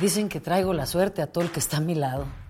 [0.00, 2.24] Dicen que traigo la suerte a todo el que está a mi lado.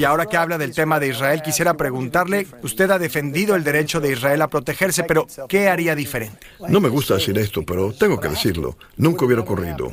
[0.00, 4.00] Y ahora que habla del tema de Israel, quisiera preguntarle, usted ha defendido el derecho
[4.00, 6.38] de Israel a protegerse, pero ¿qué haría diferente?
[6.70, 8.78] No me gusta decir esto, pero tengo que decirlo.
[8.96, 9.92] Nunca hubiera ocurrido.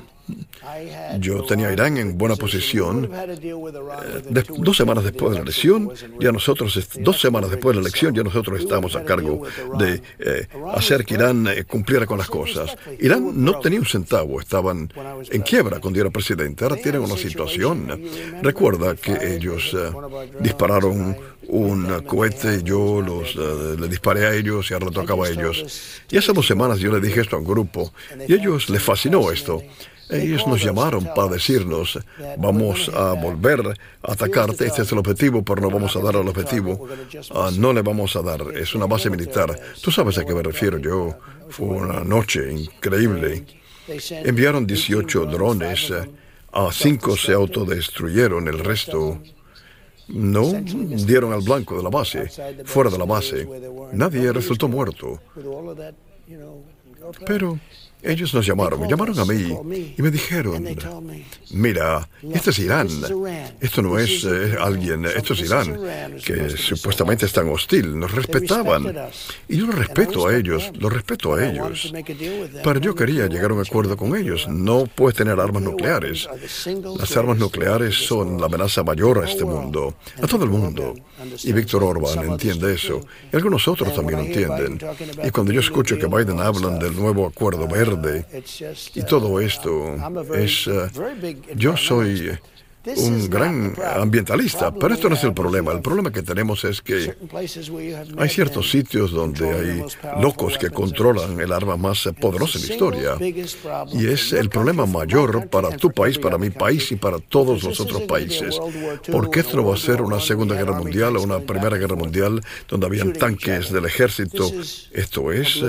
[1.19, 3.09] Yo tenía a Irán en buena posición.
[3.13, 8.13] Eh, dos semanas después de la elección, ya nosotros, dos semanas después de la elección,
[8.13, 9.43] ya nosotros estábamos a cargo
[9.79, 12.75] de eh, hacer que Irán eh, cumpliera con las cosas.
[12.99, 14.91] Irán no tenía un centavo, estaban
[15.29, 16.63] en quiebra cuando era presidente.
[16.63, 18.01] Ahora tienen una situación.
[18.41, 19.75] Recuerda que ellos
[20.39, 21.15] dispararon
[21.47, 26.01] un cohete, yo los le disparé a ellos y ahora le tocaba a ellos.
[26.09, 27.93] Y hace dos semanas yo le dije esto a un grupo
[28.27, 29.61] y a ellos les fascinó esto.
[30.09, 31.99] Ellos nos llamaron para decirnos,
[32.37, 33.61] vamos a volver
[34.01, 36.87] a atacarte, este es el objetivo, pero no vamos a dar al objetivo.
[37.33, 39.59] Ah, no le vamos a dar, es una base militar.
[39.81, 41.17] Tú sabes a qué me refiero yo.
[41.49, 43.45] Fue una noche increíble.
[44.09, 45.93] Enviaron 18 drones,
[46.51, 49.21] a 5 se autodestruyeron, el resto
[50.09, 52.29] no dieron al blanco de la base,
[52.65, 53.47] fuera de la base.
[53.93, 55.19] Nadie resultó muerto.
[57.25, 57.59] Pero
[58.01, 60.63] ellos nos llamaron, me llamaron a mí y me dijeron,
[61.51, 62.87] mira, este es Irán,
[63.59, 65.77] esto no es eh, alguien, esto es Irán,
[66.23, 68.93] que supuestamente es tan hostil, nos respetaban.
[69.47, 71.91] Y yo lo respeto a ellos, lo respeto a ellos.
[72.63, 74.47] Pero yo quería llegar a un acuerdo con ellos.
[74.47, 76.27] No puedes tener armas nucleares.
[76.99, 80.93] Las armas nucleares son la amenaza mayor a este mundo, a todo el mundo.
[81.43, 83.01] Y Víctor Orban entiende eso.
[83.31, 84.79] Y algunos otros también lo entienden.
[85.23, 87.86] Y cuando yo escucho que Biden hablan del nuevo acuerdo verde,
[88.95, 89.95] y todo esto
[90.33, 90.67] es...
[90.67, 92.37] Eh, yo soy
[92.95, 95.71] un gran ambientalista, pero esto no es el problema.
[95.71, 97.15] El problema que tenemos es que
[98.17, 99.83] hay ciertos sitios donde hay
[100.21, 103.17] locos que controlan el arma más poderosa en la historia.
[103.91, 107.79] Y es el problema mayor para tu país, para mi país y para todos los
[107.79, 108.57] otros países.
[109.11, 112.41] Porque esto no va a ser una Segunda Guerra Mundial o una Primera Guerra Mundial
[112.67, 114.49] donde habían tanques del ejército.
[114.93, 115.63] Esto es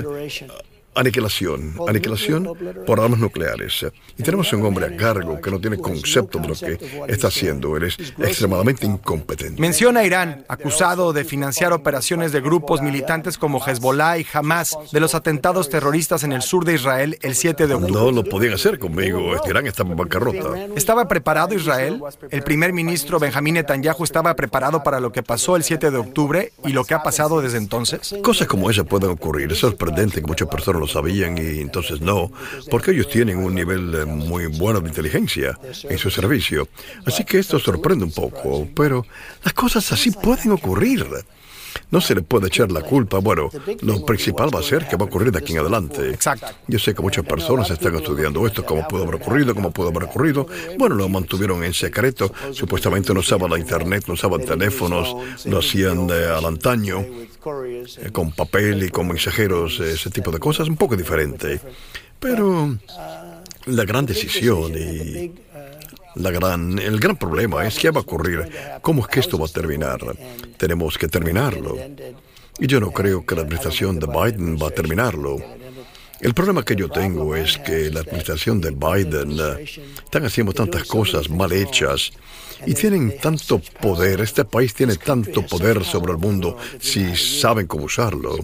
[0.95, 2.49] aniquilación, aniquilación
[2.85, 3.85] por armas nucleares.
[4.17, 7.75] Y tenemos un hombre a cargo que no tiene concepto de lo que está haciendo.
[7.77, 9.61] Él es extremadamente incompetente.
[9.61, 14.99] Menciona a Irán, acusado de financiar operaciones de grupos militantes como Hezbollah y Hamas de
[14.99, 17.93] los atentados terroristas en el sur de Israel el 7 de octubre.
[17.93, 19.35] No lo podían hacer conmigo.
[19.35, 20.67] Este Irán está en bancarrota.
[20.75, 22.01] ¿Estaba preparado Israel?
[22.29, 26.51] El primer ministro Benjamín Netanyahu estaba preparado para lo que pasó el 7 de octubre
[26.65, 28.15] y lo que ha pasado desde entonces.
[28.23, 29.51] Cosas como esas pueden ocurrir.
[29.51, 32.31] Es sorprendente que muchas personas lo sabían y entonces no,
[32.69, 36.67] porque ellos tienen un nivel eh, muy bueno de inteligencia en su servicio.
[37.05, 39.05] Así que esto sorprende un poco, pero
[39.43, 41.05] las cosas así pueden ocurrir.
[41.91, 43.19] No se le puede echar la culpa.
[43.19, 43.49] Bueno,
[43.81, 46.09] lo principal va a ser que va a ocurrir de aquí en adelante.
[46.09, 46.47] Exacto.
[46.67, 50.03] Yo sé que muchas personas están estudiando esto, cómo pudo haber ocurrido, cómo pudo haber
[50.03, 50.47] ocurrido.
[50.77, 52.31] Bueno, lo mantuvieron en secreto.
[52.51, 57.05] Supuestamente no usaban la internet, no usaban teléfonos, lo hacían al antaño.
[57.97, 61.59] Eh, con papel y con mensajeros, ese tipo de cosas, un poco diferente.
[62.19, 62.77] Pero
[63.65, 65.31] la gran decisión y
[66.19, 68.49] la gran, el gran problema es qué va a ocurrir,
[68.81, 69.99] cómo es que esto va a terminar.
[70.57, 71.77] Tenemos que terminarlo.
[72.59, 75.37] Y yo no creo que la administración de Biden va a terminarlo.
[76.19, 79.63] El problema que yo tengo es que la administración de Biden eh,
[80.03, 82.11] están haciendo tantas cosas mal hechas
[82.65, 87.85] y tienen tanto poder, este país tiene tanto poder sobre el mundo si saben cómo
[87.85, 88.37] usarlo.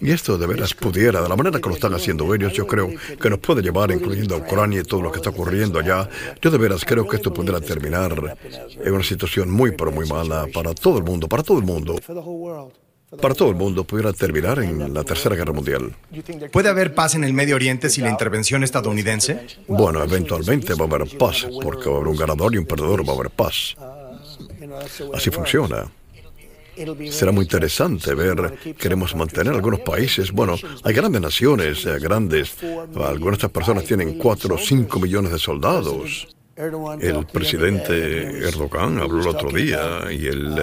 [0.00, 2.90] Y esto de veras pudiera, de la manera que lo están haciendo ellos, yo creo
[3.20, 6.08] que nos puede llevar, incluyendo a Ucrania y todo lo que está ocurriendo allá.
[6.40, 8.36] Yo de veras creo que esto pudiera terminar
[8.82, 11.96] en una situación muy, pero muy mala para todo el mundo, para todo el mundo.
[13.20, 15.96] Para todo el mundo pudiera terminar en la Tercera Guerra Mundial.
[16.52, 19.46] ¿Puede haber paz en el Medio Oriente sin la intervención estadounidense?
[19.66, 23.06] Bueno, eventualmente va a haber paz, porque va a haber un ganador y un perdedor,
[23.06, 23.74] va a haber paz.
[25.12, 25.90] Así funciona.
[27.10, 32.56] Será muy interesante ver, queremos mantener algunos países, bueno, hay grandes naciones, eh, grandes,
[32.96, 36.28] algunas de estas personas tienen 4 o 5 millones de soldados.
[37.00, 40.56] El presidente Erdogan habló el otro día y él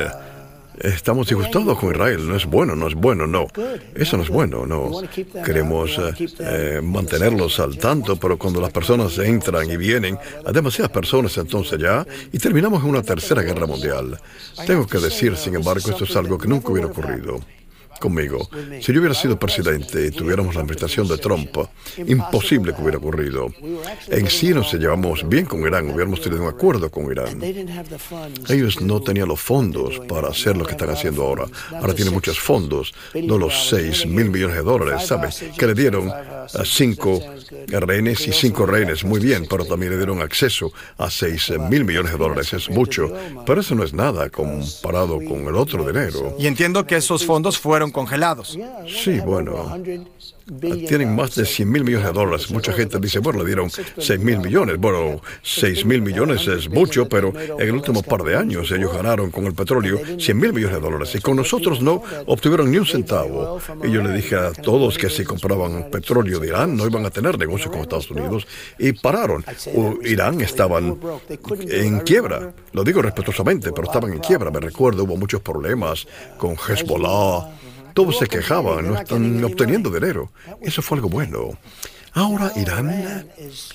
[0.81, 2.27] estamos disgustados con Israel.
[2.27, 3.47] No es bueno, no es bueno, no.
[3.95, 5.01] Eso no es bueno, no.
[5.43, 10.91] Queremos eh, eh, mantenerlos al tanto, pero cuando las personas entran y vienen, hay demasiadas
[10.91, 14.19] personas entonces ya, y terminamos en una tercera guerra mundial.
[14.65, 17.39] Tengo que decir, sin embargo, esto es algo que nunca hubiera ocurrido
[17.97, 18.49] conmigo.
[18.81, 21.57] Si yo hubiera sido presidente y tuviéramos la administración de Trump,
[22.05, 23.47] imposible que hubiera ocurrido.
[24.07, 27.41] En sí nos llevamos bien con Irán, hubiéramos tenido un acuerdo con Irán.
[28.49, 31.45] Ellos no tenían los fondos para hacer lo que están haciendo ahora.
[31.73, 35.43] Ahora tienen muchos fondos, no los 6 mil millones de dólares, ¿sabes?
[35.57, 37.21] Que le dieron a cinco
[37.67, 42.11] rehenes y cinco rehenes, muy bien, pero también le dieron acceso a 6 mil millones
[42.11, 43.11] de dólares, es mucho.
[43.45, 46.35] Pero eso no es nada comparado con el otro dinero.
[46.39, 48.57] Y entiendo que esos fondos fueron congelados.
[48.87, 49.77] Sí, bueno.
[50.87, 52.49] Tienen más de 100 mil millones de dólares.
[52.51, 54.77] Mucha gente dice, bueno, le dieron 6 mil millones.
[54.77, 59.29] Bueno, 6 mil millones es mucho, pero en el último par de años ellos ganaron
[59.29, 61.15] con el petróleo 100 mil millones de dólares.
[61.15, 63.59] Y con nosotros no obtuvieron ni un centavo.
[63.83, 67.09] Y yo le dije a todos que si compraban petróleo de Irán no iban a
[67.09, 68.47] tener negocio con Estados Unidos.
[68.79, 69.43] Y pararon.
[70.03, 70.97] Irán estaban
[71.69, 72.53] en quiebra.
[72.71, 74.49] Lo digo respetuosamente, pero estaban en quiebra.
[74.49, 77.57] Me recuerdo, hubo muchos problemas con Hezbollah
[77.97, 80.31] todos se quejaban, no están obteniendo dinero.
[80.61, 81.57] Eso fue algo bueno.
[82.13, 83.27] Ahora Irán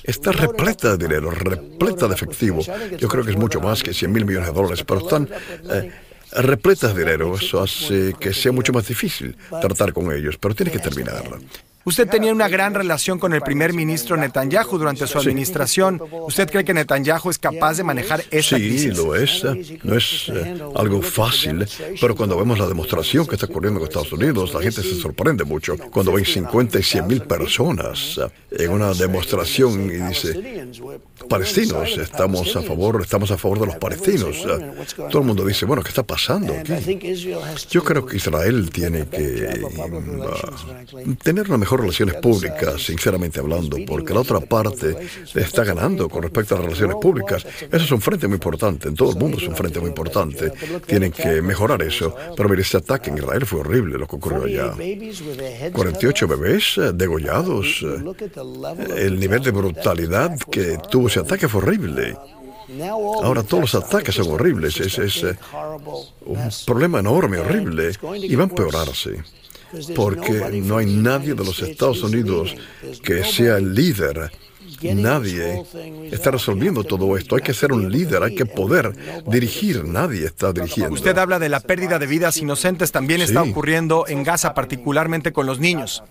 [0.04, 2.62] está repleta de dinero, repleta de efectivo.
[3.00, 5.28] Yo creo que es mucho más que 100 mil millones de dólares, pero están
[5.70, 5.90] eh,
[6.36, 7.34] repletas de dinero.
[7.34, 11.24] Eso hace que sea mucho más difícil tratar con ellos, pero tiene que terminar.
[11.84, 16.00] Usted tenía una gran relación con el primer ministro Netanyahu durante su administración.
[16.26, 19.44] ¿Usted cree que Netanyahu es capaz de manejar esa sí, lo es.
[19.82, 21.66] No es eh, algo fácil,
[22.00, 25.44] pero cuando vemos la demostración que está ocurriendo en Estados Unidos, la gente se sorprende
[25.44, 25.76] mucho.
[25.76, 30.68] Cuando ven 50 y 100 mil personas en una demostración y dice,
[31.28, 34.44] palestinos, estamos a favor, estamos a favor de los palestinos.
[35.10, 36.98] Todo el mundo dice, bueno, ¿qué está pasando aquí?
[37.70, 44.12] Yo creo que Israel tiene que uh, tener una mejor relaciones públicas, sinceramente hablando, porque
[44.12, 44.94] la otra parte
[45.34, 47.46] está ganando con respecto a las relaciones públicas.
[47.60, 50.52] Eso es un frente muy importante, en todo el mundo es un frente muy importante.
[50.86, 52.14] Tienen que mejorar eso.
[52.36, 54.74] Pero mire, ese ataque en Israel fue horrible lo que ocurrió allá.
[55.72, 57.84] 48 bebés eh, degollados.
[58.96, 62.16] El nivel de brutalidad que tuvo ese ataque fue horrible.
[63.22, 64.78] Ahora todos los ataques son horribles.
[64.78, 65.38] Es, es eh,
[66.26, 69.22] un problema enorme, horrible, y va a empeorarse
[69.94, 72.54] porque no hay nadie de los Estados Unidos
[73.02, 74.30] que sea el líder.
[74.82, 75.62] Nadie
[76.10, 77.36] está resolviendo todo esto.
[77.36, 78.92] Hay que ser un líder, hay que poder
[79.26, 79.84] dirigir.
[79.84, 80.94] Nadie está dirigiendo.
[80.94, 82.90] Usted habla de la pérdida de vidas inocentes.
[82.90, 86.02] También está ocurriendo en Gaza, particularmente con los niños.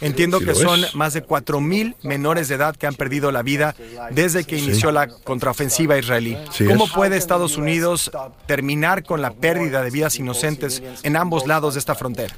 [0.00, 3.74] Entiendo que son más de 4.000 menores de edad que han perdido la vida
[4.10, 6.36] desde que inició la contraofensiva israelí.
[6.68, 8.10] ¿Cómo puede Estados Unidos
[8.46, 12.34] terminar con la pérdida de vidas inocentes en ambos lados de esta frontera?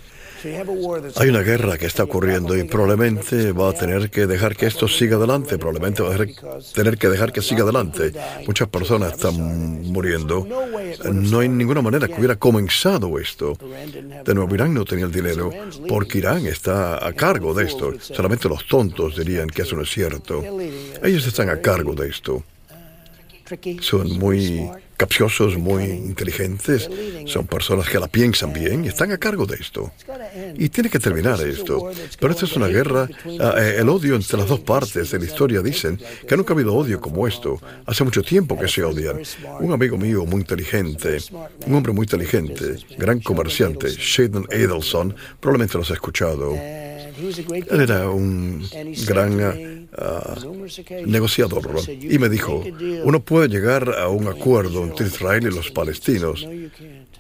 [1.16, 4.88] Hay una guerra que está ocurriendo y probablemente va a tener que dejar que esto
[4.88, 6.18] siga adelante, probablemente va a
[6.72, 8.12] tener que dejar que siga adelante.
[8.46, 10.46] Muchas personas están muriendo.
[11.12, 13.59] No hay ninguna manera que hubiera comenzado esto.
[14.24, 15.50] De nuevo, Irán no tenía el dinero
[15.88, 17.92] porque Irán está a cargo de esto.
[18.00, 20.42] Solamente los tontos dirían que eso no es cierto.
[21.03, 22.42] Ellos están a cargo de esto.
[23.81, 26.90] Son muy capciosos, muy inteligentes,
[27.24, 29.90] son personas que la piensan bien y están a cargo de esto.
[30.58, 31.90] Y tiene que terminar esto.
[32.20, 33.08] Pero esto es una guerra,
[33.40, 35.62] ah, el odio entre las dos partes de la historia.
[35.62, 37.58] dicen que nunca ha habido odio como esto.
[37.86, 39.22] Hace mucho tiempo que se odian.
[39.60, 41.16] Un amigo mío muy inteligente,
[41.66, 46.54] un hombre muy inteligente, gran comerciante, Shadon Adelson, probablemente lo has escuchado.
[46.54, 48.62] Él era un
[49.06, 50.37] gran ah,
[51.07, 52.62] negociador y me dijo,
[53.05, 56.46] uno puede llegar a un acuerdo entre Israel y los palestinos.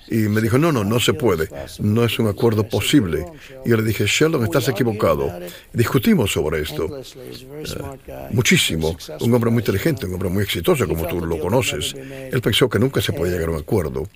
[0.08, 3.26] Y me dijo, no, no, no se puede, no es un acuerdo posible.
[3.64, 5.32] Y yo le dije, Sheldon, estás equivocado.
[5.72, 7.00] Discutimos sobre esto
[7.80, 8.96] ah, muchísimo.
[9.20, 11.94] Un hombre muy inteligente, un hombre muy exitoso, como tú lo conoces.
[11.94, 14.08] Él pensó que nunca se podía llegar a un acuerdo.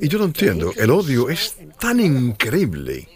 [0.00, 3.08] Y yo lo entiendo, el odio es tan increíble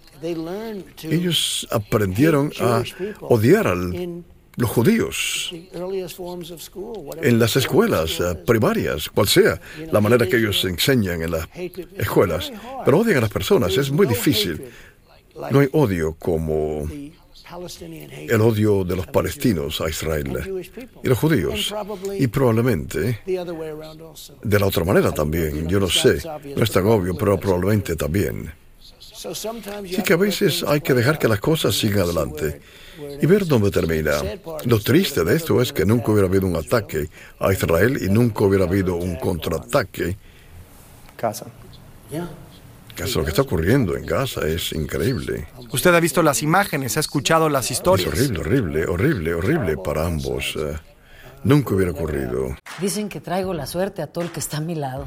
[1.03, 2.83] ellos aprendieron a
[3.23, 5.55] odiar a los judíos
[7.23, 9.61] en las escuelas eh, primarias, cual sea
[9.93, 11.49] la manera que ellos enseñan en las
[11.97, 12.53] escuelas.
[12.85, 14.65] Pero odian a las personas, es muy difícil.
[15.53, 20.63] No hay odio como el odio de los palestinos a Israel
[21.03, 21.75] y los judíos.
[22.19, 26.19] Y probablemente de la otra manera también, yo no sé,
[26.57, 28.53] no es tan obvio, pero probablemente también.
[29.25, 32.61] Así que a veces hay que dejar que las cosas sigan adelante
[33.21, 34.13] y ver dónde termina.
[34.65, 38.45] Lo triste de esto es que nunca hubiera habido un ataque a Israel y nunca
[38.45, 40.17] hubiera habido un contraataque
[43.15, 45.49] lo que está ocurriendo en Gaza es increíble.
[45.71, 48.13] Usted ha visto las imágenes, ha escuchado las historias.
[48.13, 50.55] Es horrible, horrible, horrible, horrible para ambos.
[50.57, 50.77] Eh,
[51.45, 52.57] nunca hubiera ocurrido.
[52.81, 55.07] Dicen que traigo la suerte a todo el que está a mi lado.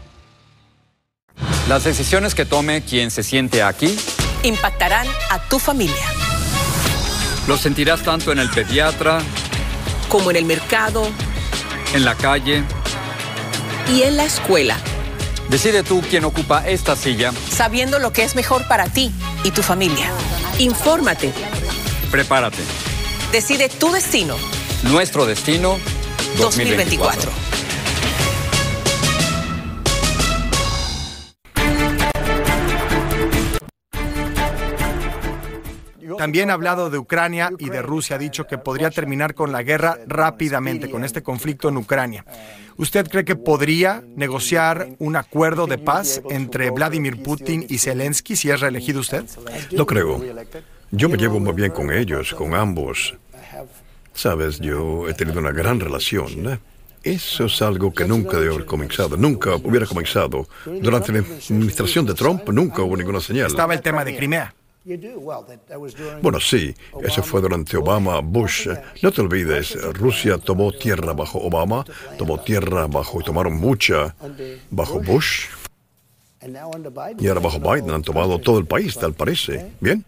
[1.67, 3.97] Las decisiones que tome quien se siente aquí
[4.43, 6.05] impactarán a tu familia.
[7.47, 9.19] Lo sentirás tanto en el pediatra,
[10.09, 11.07] como en el mercado
[11.93, 12.63] en la calle.
[13.89, 14.77] y en la escuela,
[15.49, 17.33] Decide tú quién ocupa esta silla.
[17.51, 19.11] sabiendo lo que es mejor para ti
[19.43, 20.09] y tu familia.
[20.59, 21.33] Infórmate,
[22.09, 22.63] Prepárate.
[23.33, 24.35] decide tu destino
[24.83, 25.77] Nuestro destino
[26.37, 27.31] 2024.
[27.31, 27.31] 2024.
[36.21, 38.15] También ha hablado de Ucrania y de Rusia.
[38.15, 42.23] Ha dicho que podría terminar con la guerra rápidamente, con este conflicto en Ucrania.
[42.77, 48.51] ¿Usted cree que podría negociar un acuerdo de paz entre Vladimir Putin y Zelensky si
[48.51, 49.25] es reelegido usted?
[49.71, 50.23] Lo creo.
[50.91, 53.15] Yo me llevo muy bien con ellos, con ambos.
[54.13, 56.51] Sabes, yo he tenido una gran relación.
[56.51, 56.59] ¿eh?
[57.01, 60.47] Eso es algo que nunca debe haber comenzado, nunca hubiera comenzado.
[60.65, 63.47] Durante la administración de Trump nunca hubo ninguna señal.
[63.47, 64.53] Estaba el tema de Crimea.
[66.21, 66.73] Bueno, sí,
[67.03, 68.67] eso fue durante Obama, Bush.
[69.03, 71.85] No te olvides, Rusia tomó tierra bajo Obama,
[72.17, 74.15] tomó tierra bajo y tomaron mucha
[74.71, 75.45] bajo Bush.
[77.19, 79.73] Y ahora bajo Biden han tomado todo el país, tal parece.
[79.79, 80.03] ¿Bien?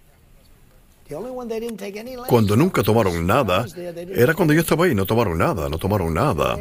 [2.28, 3.66] Cuando nunca tomaron nada,
[4.10, 6.58] era cuando yo estaba ahí, no tomaron nada, no tomaron nada.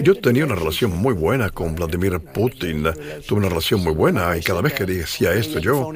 [0.00, 2.84] Yo tenía una relación muy buena con Vladimir Putin,
[3.26, 5.92] tuve una relación muy buena y cada vez que decía esto yo,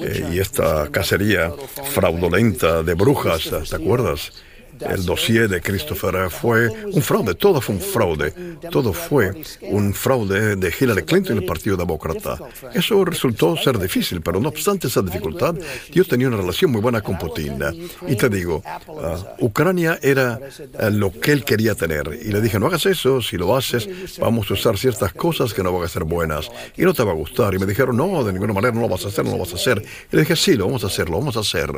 [0.00, 1.52] eh, y esta cacería
[1.90, 4.32] fraudulenta de brujas, ¿te acuerdas?
[4.80, 8.32] El dossier de Christopher fue un fraude, todo fue un fraude,
[8.70, 12.38] todo fue un fraude de Hillary Clinton y el Partido Demócrata.
[12.72, 15.54] Eso resultó ser difícil, pero no obstante esa dificultad,
[15.92, 17.58] yo tenía una relación muy buena con Putin.
[18.06, 20.38] Y te digo, ah, Ucrania era
[20.78, 22.18] ah, lo que él quería tener.
[22.22, 25.62] Y le dije, no hagas eso, si lo haces, vamos a usar ciertas cosas que
[25.62, 27.54] no van a ser buenas y no te va a gustar.
[27.54, 29.52] Y me dijeron, no, de ninguna manera no lo vas a hacer, no lo vas
[29.52, 29.82] a hacer.
[30.12, 31.70] Y le dije, sí, lo vamos a hacer, lo vamos a hacer.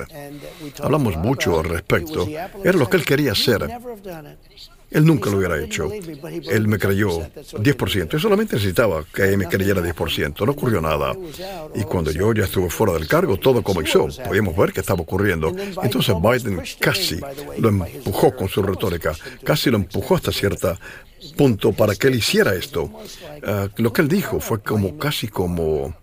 [0.83, 2.27] Hablamos mucho al respecto.
[2.65, 3.69] Era lo que él quería hacer.
[4.91, 5.91] Él nunca lo hubiera hecho.
[5.93, 8.09] Él me creyó 10%.
[8.09, 10.47] Yo solamente necesitaba que me creyera 10%.
[10.47, 11.15] No ocurrió nada.
[11.75, 14.07] Y cuando yo ya estuve fuera del cargo, todo comenzó.
[14.25, 15.53] Podíamos ver qué estaba ocurriendo.
[15.83, 17.21] Entonces Biden casi
[17.59, 19.13] lo empujó con su retórica.
[19.45, 20.77] Casi lo empujó hasta cierto
[21.37, 22.91] punto para que él hiciera esto.
[23.45, 25.95] Ah, lo que él dijo fue como casi como...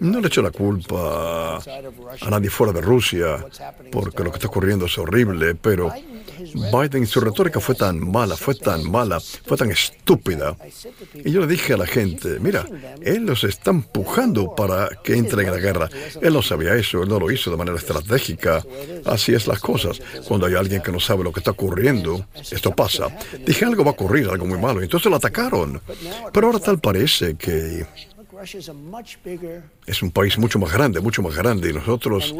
[0.00, 3.44] No le echo la culpa a nadie fuera de Rusia,
[3.90, 5.92] porque lo que está ocurriendo es horrible, pero
[6.54, 10.56] Biden, su retórica fue tan mala, fue tan mala, fue tan estúpida.
[11.14, 12.64] Y yo le dije a la gente, mira,
[13.00, 15.88] él los está empujando para que entren en la guerra.
[16.20, 18.62] Él no sabía eso, él no lo hizo de manera estratégica.
[19.04, 20.00] Así es las cosas.
[20.26, 23.08] Cuando hay alguien que no sabe lo que está ocurriendo, esto pasa.
[23.44, 24.82] Dije, algo va a ocurrir, algo muy malo.
[24.82, 25.80] Entonces lo atacaron.
[26.32, 27.86] Pero ahora tal parece que
[29.86, 32.34] es un país mucho más grande, mucho más grande, y nosotros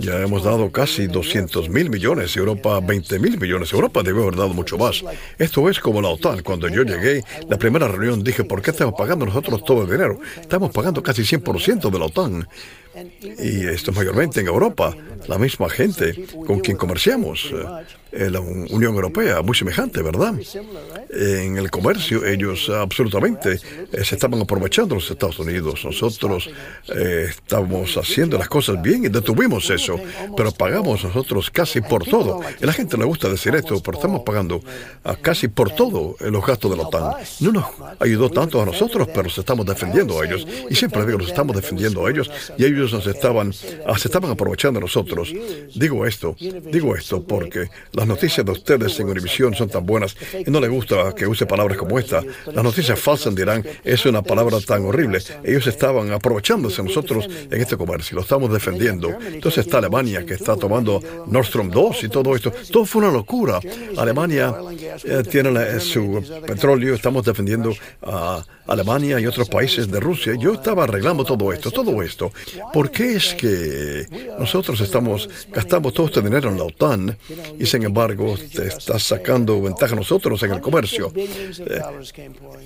[0.00, 4.54] ya hemos dado casi 200 mil millones, Europa 20 mil millones, Europa debe haber dado
[4.54, 5.04] mucho más.
[5.38, 6.42] Esto es como la OTAN.
[6.42, 10.18] Cuando yo llegué, la primera reunión dije, ¿por qué estamos pagando nosotros todo el dinero?
[10.40, 12.48] Estamos pagando casi 100% de la OTAN.
[13.38, 14.96] Y esto es mayormente en Europa,
[15.26, 17.52] la misma gente con quien comerciamos.
[18.30, 20.34] La Un- Unión Europea, muy semejante, ¿verdad?
[21.10, 23.58] En el comercio, ellos absolutamente
[23.92, 25.84] eh, se estaban aprovechando los Estados Unidos.
[25.84, 26.50] Nosotros
[26.94, 29.96] eh, estábamos haciendo las cosas bien y detuvimos eso,
[30.36, 32.40] pero pagamos nosotros casi por todo.
[32.42, 34.60] A la gente le gusta decir esto, pero estamos pagando
[35.04, 37.14] ah, casi por todo eh, los gastos de la OTAN.
[37.40, 37.64] No nos
[38.00, 40.46] ayudó tanto a nosotros, pero nos estamos defendiendo a ellos.
[40.70, 43.52] Y siempre digo, nos estamos defendiendo a ellos y ellos nos estaban,
[43.86, 45.32] ah, se estaban aprovechando de nosotros.
[45.74, 47.68] Digo esto, digo esto porque
[48.04, 50.14] las noticias de ustedes en Univisión son tan buenas
[50.46, 52.22] y no les gusta que use palabras como esta.
[52.52, 55.20] Las noticias falsas dirán, es una palabra tan horrible.
[55.42, 59.08] Ellos estaban aprovechándose nosotros en este comercio, lo estamos defendiendo.
[59.08, 62.52] Entonces está Alemania que está tomando Nord Stream 2 y todo esto.
[62.70, 63.58] Todo fue una locura.
[63.96, 64.54] Alemania
[65.02, 70.34] eh, tienen eh, su petróleo, estamos defendiendo a Alemania y otros países de Rusia.
[70.38, 72.32] Yo estaba arreglando todo esto, todo esto.
[72.70, 74.06] ¿Por qué es que
[74.38, 77.16] nosotros estamos gastando todo este dinero en la OTAN
[77.58, 77.93] y sin embargo
[78.52, 81.12] te estás sacando ventaja a nosotros en el comercio?
[81.14, 81.80] Eh,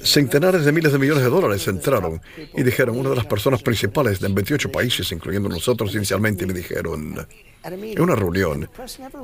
[0.03, 2.21] centenares de miles de millones de dólares entraron
[2.55, 7.27] y dijeron, una de las personas principales de 28 países, incluyendo nosotros inicialmente, me dijeron,
[7.65, 8.69] en una reunión.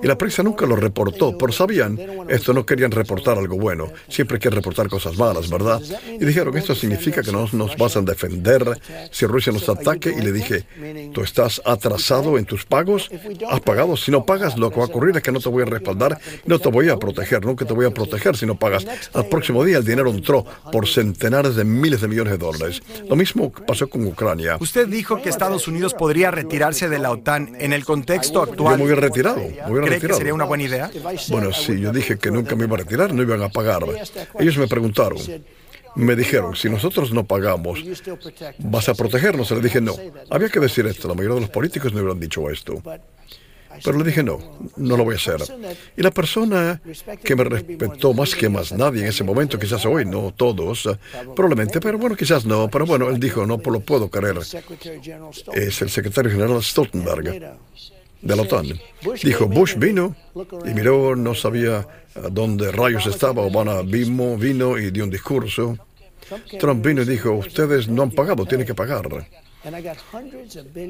[0.03, 4.39] Y la prensa nunca lo reportó, pero sabían, esto no querían reportar algo bueno, siempre
[4.39, 5.81] quieren reportar cosas malas, ¿verdad?
[6.09, 8.79] Y dijeron, esto significa que no nos vas a defender
[9.11, 10.15] si Rusia nos ataque.
[10.17, 10.65] Y le dije,
[11.13, 13.11] tú estás atrasado en tus pagos,
[13.49, 15.63] has pagado, si no pagas, lo que va a ocurrir es que no te voy
[15.63, 18.87] a respaldar, no te voy a proteger, nunca te voy a proteger si no pagas.
[19.13, 22.83] Al próximo día el dinero entró por centenares de miles de millones de dólares.
[23.09, 24.57] Lo mismo pasó con Ucrania.
[24.61, 28.73] Usted dijo que Estados Unidos podría retirarse de la OTAN en el contexto actual.
[28.73, 29.37] Yo me hubiera retirado.
[29.37, 30.91] ¿Cree que sería una buena idea?
[31.29, 33.85] Bueno, sí, yo dije que nunca me iba a retirar, no iban a pagar.
[34.39, 35.19] Ellos me preguntaron,
[35.95, 37.81] me dijeron, si nosotros no pagamos,
[38.59, 39.51] ¿vas a protegernos?
[39.51, 39.95] Le dije, no.
[40.31, 42.83] Había que decir esto, la mayoría de los políticos no hubieran dicho esto.
[43.83, 44.39] Pero le dije, no,
[44.77, 45.43] no lo voy a hacer.
[45.97, 46.81] Y la persona
[47.23, 50.89] que me respetó más que más nadie en ese momento, quizás hoy, no todos,
[51.35, 54.39] probablemente, pero bueno, quizás no, pero bueno, él dijo, no lo puedo creer.
[55.53, 57.57] Es el secretario general Stoltenberg
[58.25, 58.67] de la OTAN.
[59.23, 60.17] Dijo, Bush vino
[60.65, 61.87] y miró, no sabía
[62.31, 65.77] dónde rayos estaba, Obama vino, vino y dio un discurso.
[66.59, 69.09] Trump vino y dijo, ustedes no han pagado, tienen que pagar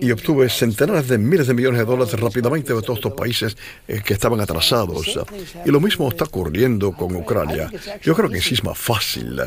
[0.01, 3.57] y obtuve centenares de miles de millones de dólares rápidamente de todos estos países
[3.87, 5.19] eh, que estaban atrasados.
[5.65, 7.71] Y lo mismo está ocurriendo con Ucrania.
[8.03, 9.41] Yo creo que sí es más fácil.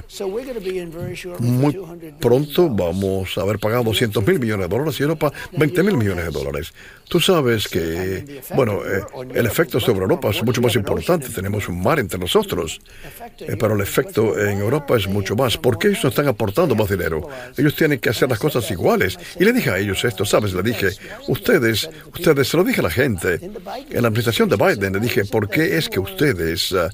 [1.40, 1.78] Muy
[2.20, 6.26] pronto vamos a haber pagado 200 mil millones de dólares y Europa 20 mil millones
[6.26, 6.74] de dólares.
[7.10, 9.02] Tú sabes que, bueno, eh,
[9.34, 11.30] el efecto sobre Europa es mucho más importante.
[11.30, 12.82] Tenemos un mar entre nosotros.
[13.40, 15.58] Eh, pero el efecto en Europa es mucho más.
[15.58, 17.30] ¿Por qué ellos no están aportando más dinero?
[17.56, 19.17] Ellos tienen que hacer las cosas iguales.
[19.40, 20.54] Y le dije a ellos esto, ¿sabes?
[20.54, 20.90] Le dije,
[21.28, 23.36] ustedes, ustedes, se lo dije a la gente.
[23.90, 26.90] En la administración de Biden le dije, ¿por qué es que ustedes ah,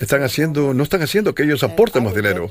[0.00, 2.48] están haciendo, no están haciendo que ellos aporten más dinero?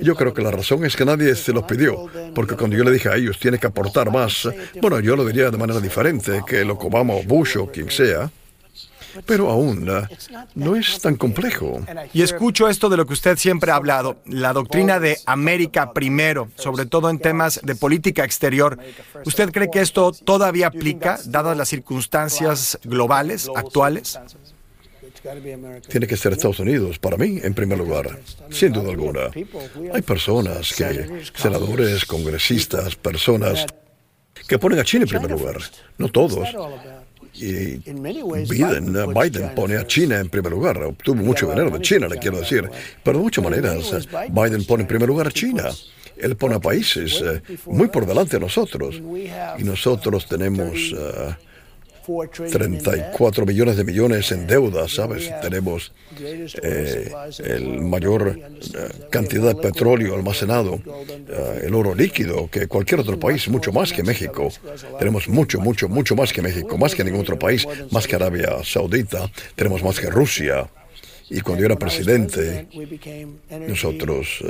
[0.00, 2.92] Yo creo que la razón es que nadie se los pidió, porque cuando yo le
[2.92, 4.48] dije a ellos, tienen que aportar más,
[4.80, 8.30] bueno, yo lo diría de manera diferente, que lo Obama Bush o quien sea,
[9.24, 10.06] pero aún uh,
[10.54, 11.80] no es tan complejo.
[12.12, 16.48] Y escucho esto de lo que usted siempre ha hablado, la doctrina de América primero,
[16.56, 18.78] sobre todo en temas de política exterior.
[19.24, 24.18] ¿Usted cree que esto todavía aplica, dadas las circunstancias globales actuales?
[25.88, 28.18] Tiene que ser Estados Unidos, para mí, en primer lugar,
[28.50, 29.30] sin duda alguna.
[29.92, 33.66] Hay personas que, senadores, congresistas, personas
[34.46, 35.56] que ponen a China en primer lugar,
[35.98, 36.48] no todos.
[37.38, 37.78] Y
[38.48, 40.82] Biden, Biden pone a China en primer lugar.
[40.82, 42.68] Obtuvo mucho dinero de China, le quiero decir.
[43.02, 45.64] Pero de muchas maneras, Biden pone en primer lugar a China.
[46.16, 49.02] Él pone a países eh, muy por delante de nosotros.
[49.58, 51.34] Y nosotros tenemos eh,
[52.06, 55.30] 34 millones de millones en deuda, ¿sabes?
[55.40, 55.92] Tenemos
[56.62, 57.12] eh,
[57.44, 60.80] el mayor eh, cantidad de petróleo almacenado,
[61.28, 64.48] eh, el oro líquido que cualquier otro país, mucho más que México.
[64.98, 68.58] Tenemos mucho, mucho, mucho más que México, más que ningún otro país, más que Arabia
[68.62, 70.68] Saudita, tenemos más que Rusia.
[71.28, 72.68] Y cuando yo era presidente,
[73.66, 74.44] nosotros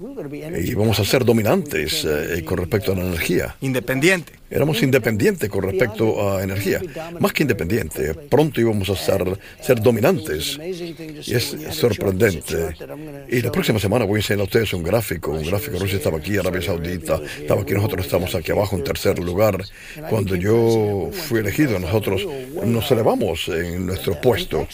[0.00, 3.56] y vamos a ser dominantes eh, con respecto a la energía.
[3.60, 4.32] Independiente.
[4.50, 6.80] Éramos independientes con respecto a energía.
[7.20, 10.58] Más que independiente, pronto íbamos a ser, ser dominantes.
[10.58, 12.74] Y es sorprendente.
[13.28, 15.32] Y la próxima semana voy a enseñar a ustedes un gráfico.
[15.32, 19.18] Un gráfico, Rusia estaba aquí, Arabia Saudita estaba aquí, nosotros estamos aquí abajo en tercer
[19.18, 19.62] lugar.
[20.08, 22.26] Cuando yo fui elegido, nosotros
[22.64, 24.66] nos elevamos en nuestro puesto.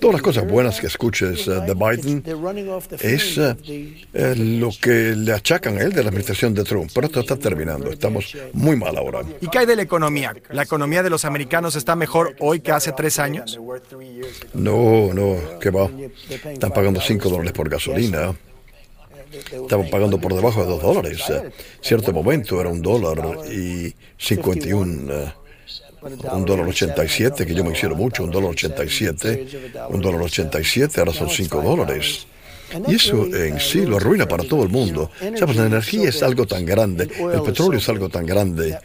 [0.00, 2.24] Todas las cosas buenas que escuches eh, de Biden
[3.00, 6.90] es eh, lo que le achacan a él de la administración de Trump.
[6.94, 7.90] Pero esto está terminando.
[7.90, 9.22] Estamos muy mal ahora.
[9.40, 10.34] ¿Y qué hay de la economía?
[10.50, 13.58] ¿La economía de los americanos está mejor hoy que hace tres años?
[14.54, 15.90] No, no, ¿qué va?
[16.52, 18.34] Están pagando cinco dólares por gasolina.
[19.52, 21.22] Estaban pagando por debajo de dos dólares.
[21.80, 23.18] Cierto momento era un dólar
[23.52, 25.32] y 51 eh,
[26.32, 29.46] un dólar 87, que yo me hicieron mucho, un dólar 87,
[29.90, 32.26] un dólar 87, ahora son cinco dólares.
[32.86, 35.10] Y eso en sí lo arruina para todo el mundo.
[35.36, 38.78] Sabes, la energía es algo tan grande, el petróleo es algo tan grande,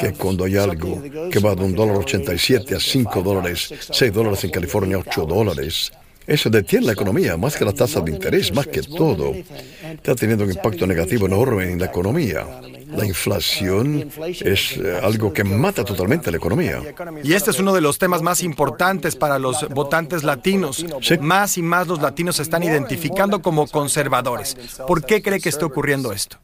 [0.00, 4.44] que cuando hay algo que va de un dólar 87 a 5 dólares, 6 dólares
[4.44, 5.92] en California, 8 dólares,
[6.26, 9.34] eso detiene la economía, más que la tasa de interés, más que todo.
[9.82, 12.46] Está teniendo un impacto negativo enorme en la economía.
[12.90, 14.10] La inflación
[14.40, 16.82] es eh, algo que mata totalmente la economía.
[17.22, 20.84] Y este es uno de los temas más importantes para los votantes latinos.
[21.20, 24.56] Más y más los latinos se están identificando como conservadores.
[24.86, 26.38] ¿Por qué cree que está ocurriendo esto?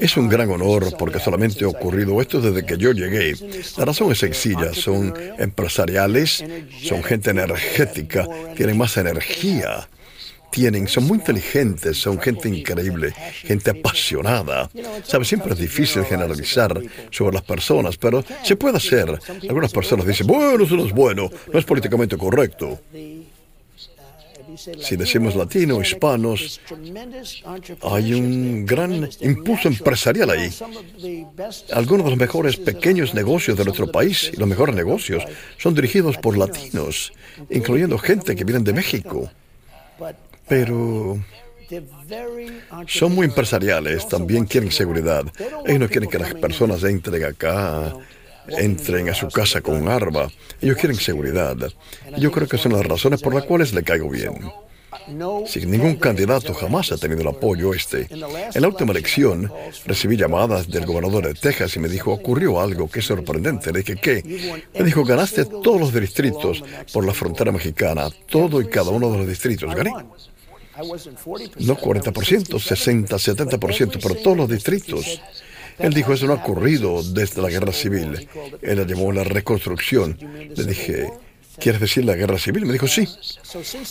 [0.00, 3.34] Es un gran honor porque solamente ha ocurrido esto desde que yo llegué.
[3.76, 4.72] La razón es sencilla.
[4.74, 6.44] Son empresariales,
[6.82, 8.26] son gente energética,
[8.56, 9.88] tienen más energía
[10.50, 14.70] tienen, son muy inteligentes, son gente increíble, gente apasionada.
[15.04, 16.80] Sabes, siempre es difícil generalizar
[17.10, 19.18] sobre las personas, pero se puede hacer.
[19.48, 22.80] Algunas personas dicen, bueno, eso no es bueno, no es políticamente correcto.
[24.56, 26.60] Si decimos latino, hispanos,
[27.82, 30.50] hay un gran impulso empresarial ahí.
[31.72, 35.24] Algunos de los mejores pequeños negocios de nuestro país y los mejores negocios
[35.56, 37.12] son dirigidos por latinos,
[37.48, 39.30] incluyendo gente que viene de México
[40.50, 41.16] pero
[42.88, 45.24] son muy empresariales, también quieren seguridad.
[45.64, 47.94] Ellos no quieren que las personas entren acá,
[48.48, 50.28] entren a su casa con un arma.
[50.60, 51.56] Ellos quieren seguridad.
[52.18, 54.50] Yo creo que son las razones por las cuales le caigo bien.
[55.46, 58.08] Sin ningún candidato jamás ha tenido el apoyo este.
[58.10, 59.50] En la última elección
[59.86, 63.72] recibí llamadas del gobernador de Texas y me dijo, ocurrió algo que es sorprendente.
[63.72, 64.64] Le dije, ¿qué?
[64.76, 69.18] Me dijo, ganaste todos los distritos por la frontera mexicana, todo y cada uno de
[69.18, 69.72] los distritos.
[69.74, 69.92] Gané.
[71.60, 75.20] No 40%, 60, 70%, pero todos los distritos.
[75.78, 78.28] Él dijo, eso no ha ocurrido desde la guerra civil.
[78.60, 80.18] Él la llamó la reconstrucción.
[80.20, 81.10] Le dije,
[81.60, 82.66] ¿Quieres decir la guerra civil?
[82.66, 83.06] Me dijo, sí.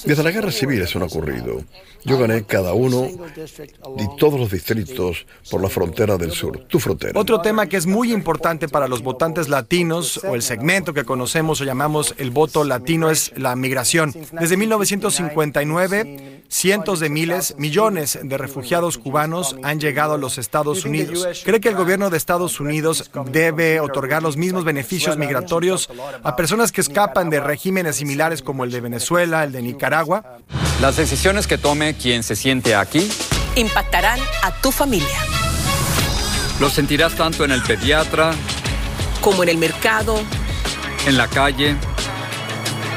[0.06, 1.64] Desde la guerra civil eso no ha ocurrido.
[2.06, 7.20] Yo gané cada uno de todos los distritos por la frontera del sur, tu frontera.
[7.20, 11.60] Otro tema que es muy importante para los votantes latinos, o el segmento que conocemos
[11.60, 14.14] o llamamos el voto latino, es la migración.
[14.40, 21.44] Desde 1959, cientos de miles, millones de refugiados cubanos han llegado a los Estados Unidos.
[21.44, 25.90] ¿Cree que el gobierno de Estados Unidos debe otorgar los mismos beneficios migratorios
[26.24, 27.59] a personas que escapan de regímenes
[27.94, 30.38] similares como el de Venezuela, el de Nicaragua?
[30.82, 33.10] Las decisiones que tome quien se siente aquí
[33.56, 35.18] impactarán a tu familia.
[36.60, 38.32] Lo sentirás tanto en el pediatra
[39.22, 40.20] como en el mercado,
[41.06, 41.76] en la calle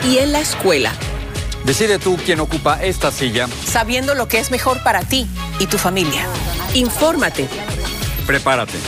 [0.08, 0.92] y en la escuela.
[1.64, 3.46] Decide tú quién ocupa esta silla.
[3.64, 5.28] Sabiendo lo que es mejor para ti
[5.60, 6.26] y tu familia.
[6.74, 7.48] Infórmate.
[8.26, 8.78] Prepárate.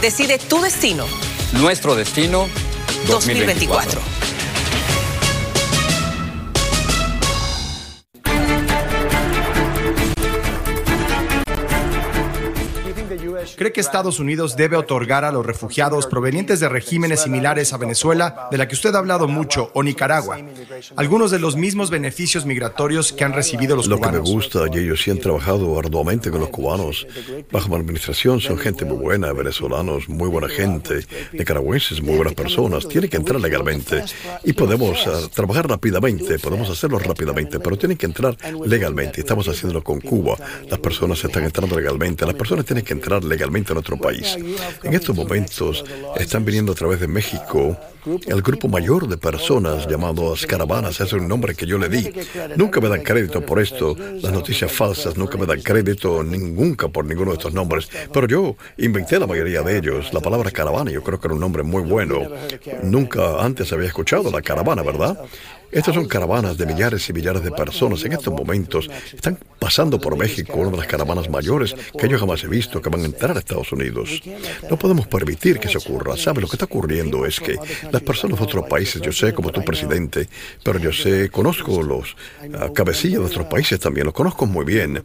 [0.00, 1.04] Decide tu destino.
[1.52, 2.48] Nuestro destino
[3.08, 4.25] 2024.
[13.56, 18.48] ¿Cree que Estados Unidos debe otorgar a los refugiados provenientes de regímenes similares a Venezuela,
[18.50, 20.38] de la que usted ha hablado mucho, o Nicaragua,
[20.94, 24.06] algunos de los mismos beneficios migratorios que han recibido los cubanos?
[24.06, 27.06] Lo que me gusta, y ellos sí han trabajado arduamente con los cubanos.
[27.50, 32.86] Bajo mi administración son gente muy buena, venezolanos, muy buena gente, nicaragüenses, muy buenas personas.
[32.86, 34.04] Tienen que entrar legalmente
[34.44, 38.36] y podemos ah, trabajar rápidamente, podemos hacerlo rápidamente, pero tienen que entrar
[38.66, 39.20] legalmente.
[39.20, 40.36] Estamos haciéndolo con Cuba.
[40.68, 44.36] Las personas están entrando legalmente, las personas tienen que entrar legalmente legalmente a nuestro país.
[44.82, 45.84] En estos momentos
[46.16, 47.76] están viniendo a través de México
[48.26, 52.08] el grupo mayor de personas llamados caravanas, es un nombre que yo le di.
[52.56, 57.04] Nunca me dan crédito por esto, las noticias falsas nunca me dan crédito nunca por
[57.04, 60.12] ninguno de estos nombres, pero yo inventé la mayoría de ellos.
[60.12, 62.28] La palabra caravana yo creo que era un nombre muy bueno.
[62.82, 65.18] Nunca antes había escuchado la caravana, ¿verdad?
[65.70, 68.04] Estas son caravanas de millares y millares de personas.
[68.04, 72.44] En estos momentos están pasando por México, una de las caravanas mayores que yo jamás
[72.44, 74.22] he visto, que van a entrar a Estados Unidos.
[74.70, 76.16] No podemos permitir que eso ocurra.
[76.16, 76.40] ¿Sabe?
[76.40, 77.56] Lo que está ocurriendo es que
[77.90, 80.28] las personas de otros países, yo sé como tu presidente,
[80.62, 85.04] pero yo sé, conozco los uh, cabecillas de otros países también, los conozco muy bien.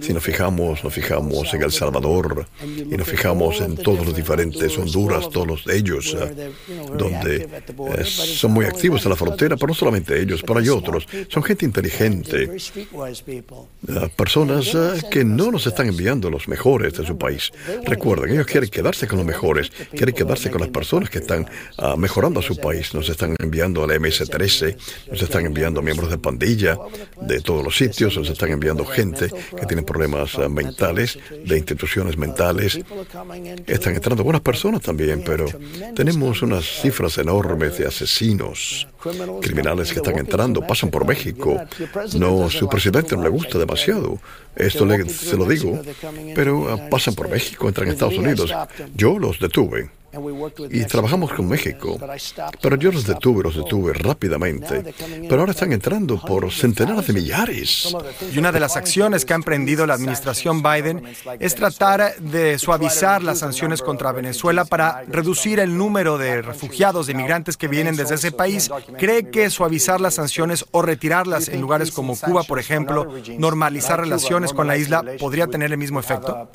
[0.00, 4.78] Si nos fijamos, nos fijamos en El Salvador y nos fijamos en todos los diferentes
[4.78, 6.52] Honduras, todos ellos, eh,
[6.96, 7.48] donde
[7.96, 11.06] eh, son muy activos en la frontera, pero no solamente ellos, pero hay otros.
[11.28, 12.48] Son gente inteligente,
[13.28, 14.76] eh, personas
[15.10, 17.50] que no nos están enviando los mejores de su país.
[17.84, 21.96] Recuerden, ellos quieren quedarse con los mejores, quieren quedarse con las personas que están ah,
[21.96, 22.94] mejorando a su país.
[22.94, 24.76] Nos están enviando al MS-13,
[25.10, 26.78] nos están enviando miembros de pandilla
[27.20, 32.18] de todos los sitios, nos están enviando gente que tienen problemas eh, mentales, de instituciones
[32.18, 32.78] mentales.
[33.66, 35.46] Están entrando buenas personas también, pero
[35.96, 38.86] tenemos unas cifras enormes de asesinos,
[39.40, 41.58] criminales que están entrando, pasan por México.
[42.18, 44.20] No, su presidente no le gusta demasiado.
[44.54, 45.80] Esto le, se lo digo,
[46.34, 48.52] pero eh, pasan por México, entran a Estados Unidos.
[48.94, 50.01] Yo los detuve.
[50.70, 51.98] Y trabajamos con México.
[52.60, 54.94] Pero yo los detuve, los detuve rápidamente.
[55.28, 57.94] Pero ahora están entrando por centenares de millares.
[58.32, 61.02] Y una de las acciones que ha emprendido la administración Biden
[61.40, 67.12] es tratar de suavizar las sanciones contra Venezuela para reducir el número de refugiados, de
[67.12, 68.70] inmigrantes que vienen desde ese país.
[68.98, 73.08] ¿Cree que suavizar las sanciones o retirarlas en lugares como Cuba, por ejemplo,
[73.38, 76.50] normalizar relaciones con la isla, podría tener el mismo efecto?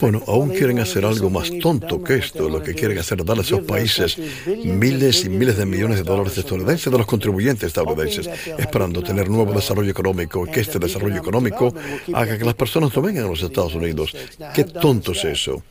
[0.00, 2.48] Bueno, aún quieren hacer algo más tonto que esto.
[2.48, 6.04] Lo que quieren hacer es darle a esos países miles y miles de millones de
[6.04, 8.28] dólares estadounidenses de los contribuyentes estadounidenses,
[8.58, 11.74] esperando tener nuevo desarrollo económico, que este desarrollo económico
[12.14, 14.14] haga que las personas no vengan a los Estados Unidos.
[14.54, 15.62] Qué tonto es eso.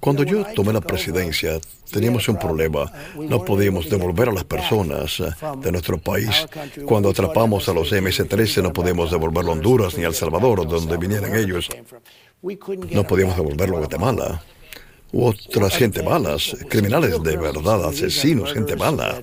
[0.00, 1.60] Cuando yo tomé la presidencia,
[1.92, 2.90] teníamos un problema.
[3.16, 6.46] No podíamos devolver a las personas eh, de nuestro país.
[6.86, 10.96] Cuando atrapamos a los MS-13, no podíamos devolverlo a Honduras ni a El Salvador, donde
[10.96, 11.68] vinieran ellos.
[12.90, 14.42] No podíamos devolverlo a Guatemala.
[15.12, 19.22] U otras gente malas, criminales de verdad, asesinos, gente mala.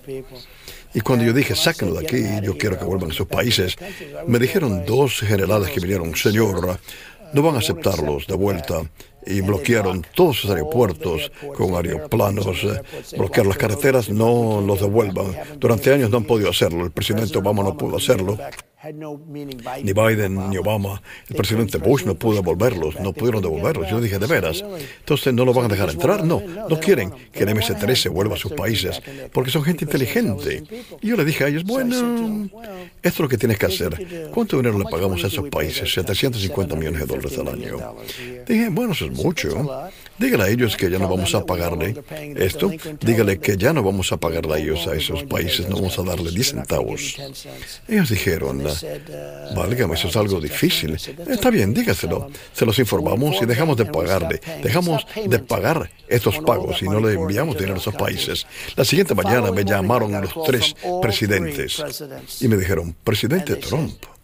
[0.93, 3.75] Y cuando yo dije, sáquenlo de aquí, yo quiero que vuelvan a sus países,
[4.25, 6.79] me dijeron dos generales que vinieron, señor,
[7.33, 8.81] no van a aceptarlos de vuelta
[9.27, 12.81] y bloquearon todos sus aeropuertos con aeroplanos, eh,
[13.17, 15.35] bloquear las carreteras, no los devuelvan.
[15.59, 18.37] Durante años no han podido hacerlo, el presidente Obama no pudo hacerlo.
[18.93, 23.89] Ni Biden ni Obama, el presidente Bush no pudo devolverlos, no pudieron devolverlos.
[23.89, 24.63] Yo dije, ¿de veras?
[24.99, 26.23] Entonces, ¿no lo van a dejar entrar?
[26.23, 29.01] No, no quieren que el MS-13 vuelva a sus países,
[29.33, 30.63] porque son gente inteligente.
[31.01, 32.49] Y yo le dije a ellos, bueno,
[33.01, 34.29] esto es lo que tienes que hacer.
[34.31, 35.91] ¿Cuánto dinero le pagamos a esos países?
[35.91, 37.95] 750 millones de dólares al año.
[38.47, 39.91] Dije, bueno, eso es mucho.
[40.17, 41.95] Dígale a ellos que ya no vamos a pagarle
[42.35, 42.71] esto.
[43.01, 46.03] Dígale que ya no vamos a pagarle a ellos, a esos países, no vamos a
[46.03, 47.17] darle 10 centavos.
[47.87, 48.63] Ellos dijeron,
[49.55, 50.97] válgame, eso es algo difícil.
[51.27, 52.29] Está bien, dígaselo.
[52.53, 54.39] Se los informamos y dejamos de pagarle.
[54.63, 58.47] Dejamos de pagar estos pagos y no le enviamos dinero a esos países.
[58.75, 61.83] La siguiente mañana me llamaron los tres presidentes
[62.39, 64.16] y me dijeron, presidente Trump.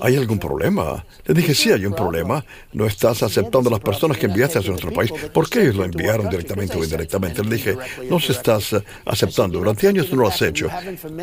[0.00, 1.04] ¿Hay algún problema?
[1.24, 2.44] Le dije, sí, hay un problema.
[2.72, 5.12] No estás aceptando a las personas que enviaste a nuestro país.
[5.32, 7.42] ¿Por qué lo enviaron directamente o indirectamente?
[7.42, 7.76] Le dije,
[8.08, 8.74] no se estás
[9.04, 9.58] aceptando.
[9.58, 10.68] Durante años no lo has hecho.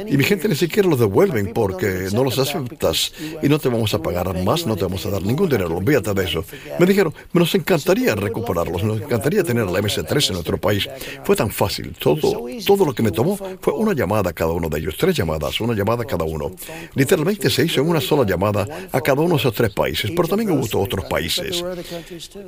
[0.08, 3.14] Y mi gente ni siquiera los devuelven porque no los aceptas.
[3.42, 5.76] Y no te vamos a pagar más, no te vamos a dar ningún dinero.
[5.76, 6.46] Olvídate de eso.
[6.80, 8.84] Me dijeron, nos encantaría recuperarlos.
[8.84, 10.88] Nos encantaría tener la MS-3 en nuestro país.
[11.24, 11.96] Fue tan fácil.
[12.00, 14.96] Todo, todo lo que me tomó fue una llamada a cada uno de ellos.
[14.98, 16.52] Tres llamadas, una llamada a cada uno.
[16.96, 20.28] Literalmente se hizo en una sola llamada a cada uno de esos tres países, pero
[20.28, 21.64] también hubo otros países.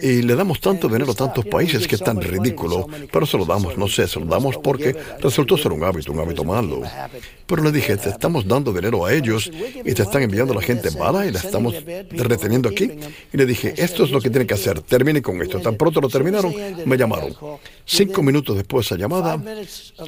[0.02, 3.46] Y le damos tanto dinero a tantos países que es tan ridículo, pero se lo
[3.46, 6.82] damos, no sé, se lo damos porque resultó ser un hábito, un hábito malo.
[7.46, 9.52] Pero le dije, te estamos dando dinero a ellos
[9.84, 11.76] y te están enviando a la gente mala y la estamos
[12.12, 12.92] reteniendo aquí.
[13.32, 15.60] Y le dije, esto es lo que tienen que hacer, termine con esto.
[15.60, 16.54] Tan pronto lo terminaron,
[16.86, 17.36] me llamaron.
[17.86, 19.42] Cinco minutos después de esa llamada,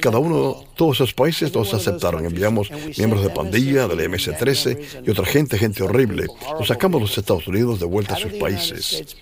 [0.00, 2.24] cada uno, todos esos países nos aceptaron.
[2.24, 6.26] Enviamos miembros de pandilla, del MS-13 y otra gente, gente horrible.
[6.58, 9.16] Los sacamos los Estados Unidos de vuelta a sus países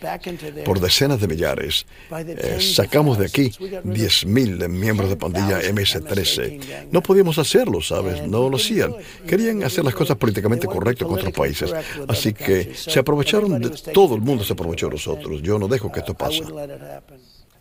[0.64, 1.86] por decenas de millares.
[2.10, 6.88] Eh, sacamos de aquí 10.000 miembros de pandilla MS-13.
[6.90, 8.26] No podíamos hacerlo, ¿sabes?
[8.26, 8.94] no lo hacían.
[9.26, 11.72] Querían hacer las cosas políticamente correctas con otros países.
[12.08, 15.42] Así que se aprovecharon de todo el mundo se aprovechó de nosotros.
[15.42, 16.42] Yo no dejo que esto pase.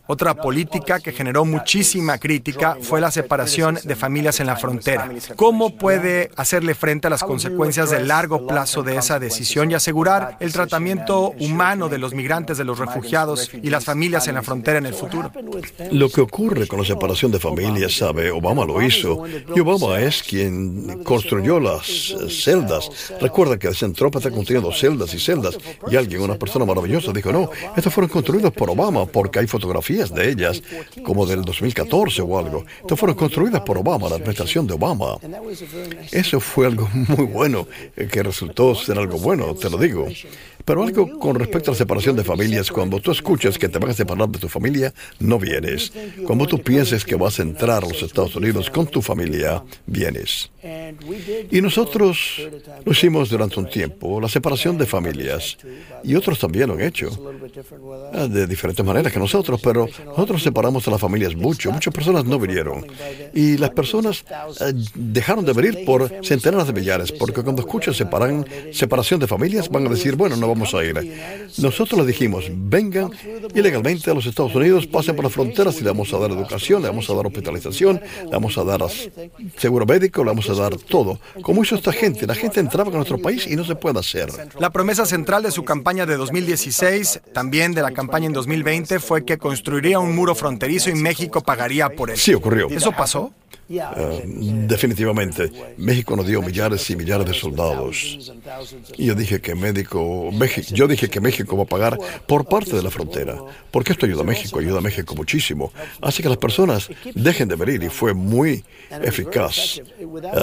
[0.08, 5.10] Otra política que generó muchísima crítica fue la separación de familias en la frontera.
[5.34, 10.36] ¿Cómo puede hacerle frente a las consecuencias de largo plazo de esa decisión y asegurar
[10.38, 14.78] el tratamiento humano de los migrantes, de los refugiados y las familias en la frontera
[14.78, 15.32] en el futuro?
[15.90, 20.22] Lo que ocurre con la separación de familias, sabe, Obama lo hizo y Obama es
[20.22, 23.12] quien construyó las celdas.
[23.20, 25.58] Recuerda que el Centropa está construyendo celdas y celdas
[25.90, 29.95] y alguien, una persona maravillosa, dijo, no, estas fueron construidas por Obama porque hay fotografías
[29.96, 30.62] de ellas,
[31.02, 32.64] como del 2014 o algo.
[32.80, 35.18] Estas fueron construidas por Obama, la administración de Obama.
[36.12, 37.66] Eso fue algo muy bueno,
[37.96, 40.06] eh, que resultó ser algo bueno, te lo digo.
[40.66, 43.90] Pero algo con respecto a la separación de familias, cuando tú escuchas que te van
[43.90, 45.92] a separar de tu familia, no vienes.
[46.26, 50.50] Cuando tú pienses que vas a entrar a los Estados Unidos con tu familia, vienes.
[51.52, 52.42] Y nosotros
[52.84, 55.56] lo hicimos durante un tiempo, la separación de familias.
[56.02, 57.10] Y otros también lo han hecho.
[58.28, 61.70] De diferentes maneras que nosotros, pero nosotros separamos a las familias mucho.
[61.70, 62.86] Muchas personas no vinieron.
[63.34, 64.24] Y las personas
[64.60, 69.68] eh, dejaron de venir por centenares de millares, porque cuando escuchan separan, separación de familias,
[69.68, 70.96] van a decir, bueno, no vamos a ir.
[71.58, 73.10] Nosotros les dijimos, vengan
[73.54, 76.82] ilegalmente a los Estados Unidos, pasen por las fronteras y le vamos a dar educación,
[76.82, 78.80] le vamos a dar hospitalización, le vamos a dar
[79.56, 81.18] seguro médico, le vamos a dar todo.
[81.42, 84.28] Como hizo esta gente, la gente entraba a nuestro país y no se puede hacer.
[84.58, 89.24] La promesa central de su campaña de 2016, también de la campaña en 2020, fue
[89.24, 92.16] que construir construiría un muro fronterizo y México pagaría por él.
[92.16, 92.68] Sí, ocurrió.
[92.70, 93.32] ¿Eso pasó?
[93.68, 94.22] Eh,
[94.68, 98.32] definitivamente, México nos dio millares y millares de soldados.
[98.96, 100.30] Y yo dije que México,
[100.72, 103.36] yo dije que México va a pagar por parte de la frontera,
[103.70, 105.72] porque esto ayuda a México, ayuda a México muchísimo.
[106.00, 108.64] Así que las personas dejen de venir y fue muy
[109.02, 109.80] eficaz.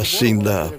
[0.03, 0.69] Sin la,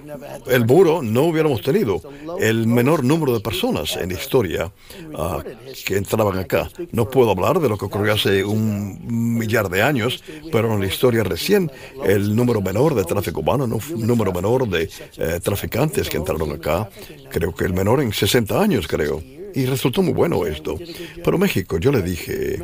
[0.47, 2.03] el muro no hubiéramos tenido
[2.40, 4.72] el menor número de personas en la historia
[5.16, 5.42] ah,
[5.86, 6.68] que entraban acá.
[6.92, 10.22] No puedo hablar de lo que ocurrió hace un millar de años,
[10.53, 11.70] pero en la historia recién
[12.05, 16.89] el número menor de tráfico humano, un número menor de eh, traficantes que entraron acá.
[17.30, 19.22] Creo que el menor en 60 años, creo.
[19.55, 20.76] Y resultó muy bueno esto.
[21.22, 22.59] Pero México, yo le dije,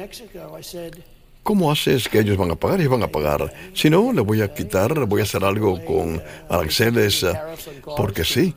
[1.42, 2.80] ¿cómo haces que ellos van a pagar?
[2.80, 3.52] Ellos van a pagar.
[3.74, 7.32] Si no, le voy a quitar, voy a hacer algo con aranceles, eh,
[7.96, 8.54] porque sí.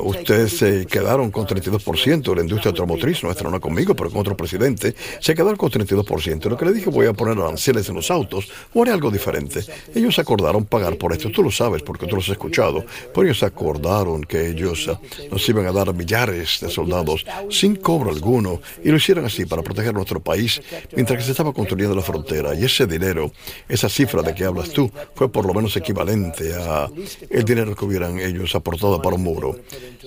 [0.00, 4.36] Ustedes se quedaron con 32% de la industria automotriz, nuestra no conmigo, pero con otro
[4.36, 6.48] presidente, se quedaron con 32%.
[6.48, 9.60] Lo que le dije, voy a poner aranceles en los autos o haré algo diferente.
[9.94, 13.42] Ellos acordaron pagar por esto, tú lo sabes porque tú lo has escuchado, pero ellos
[13.42, 18.88] acordaron que ellos eh, nos iban a dar millares de soldados sin cobro alguno y
[18.88, 20.60] lo hicieron así para proteger nuestro país
[20.94, 22.54] mientras que se estaba construyendo la frontera.
[22.54, 23.32] Y ese dinero,
[23.68, 26.88] esa cifra de que hablas tú, fue por lo menos equivalente a
[27.30, 29.57] el dinero que hubieran ellos aportado para un muro.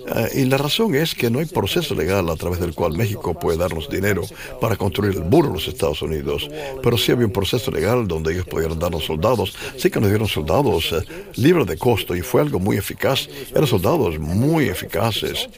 [0.10, 3.34] Ah, y la razón es que no hay proceso legal a través del cual México
[3.34, 4.24] puede darnos dinero
[4.60, 6.50] para construir el muro en los Estados Unidos.
[6.82, 9.54] Pero sí había un proceso legal donde ellos podían darnos soldados.
[9.78, 11.04] Sí que nos dieron soldados eh,
[11.36, 13.28] libres de costo y fue algo muy eficaz.
[13.52, 15.50] Eran soldados muy eficaces.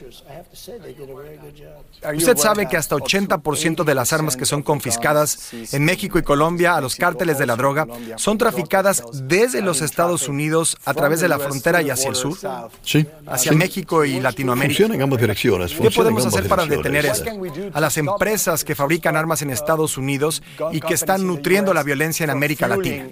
[2.14, 6.76] Usted sabe que hasta 80% de las armas que son confiscadas en México y Colombia
[6.76, 7.86] a los cárteles de la droga
[8.16, 12.38] son traficadas desde los Estados Unidos a través de la frontera y hacia el sur.
[12.82, 13.06] Sí.
[13.26, 14.74] Hacia México y Latinoamérica.
[14.74, 15.74] Funciona en ambas direcciones.
[15.74, 17.24] ¿Qué podemos hacer para detener eso?
[17.72, 20.42] A las empresas que fabrican armas en Estados Unidos
[20.72, 23.08] y que están nutriendo la violencia en América Latina.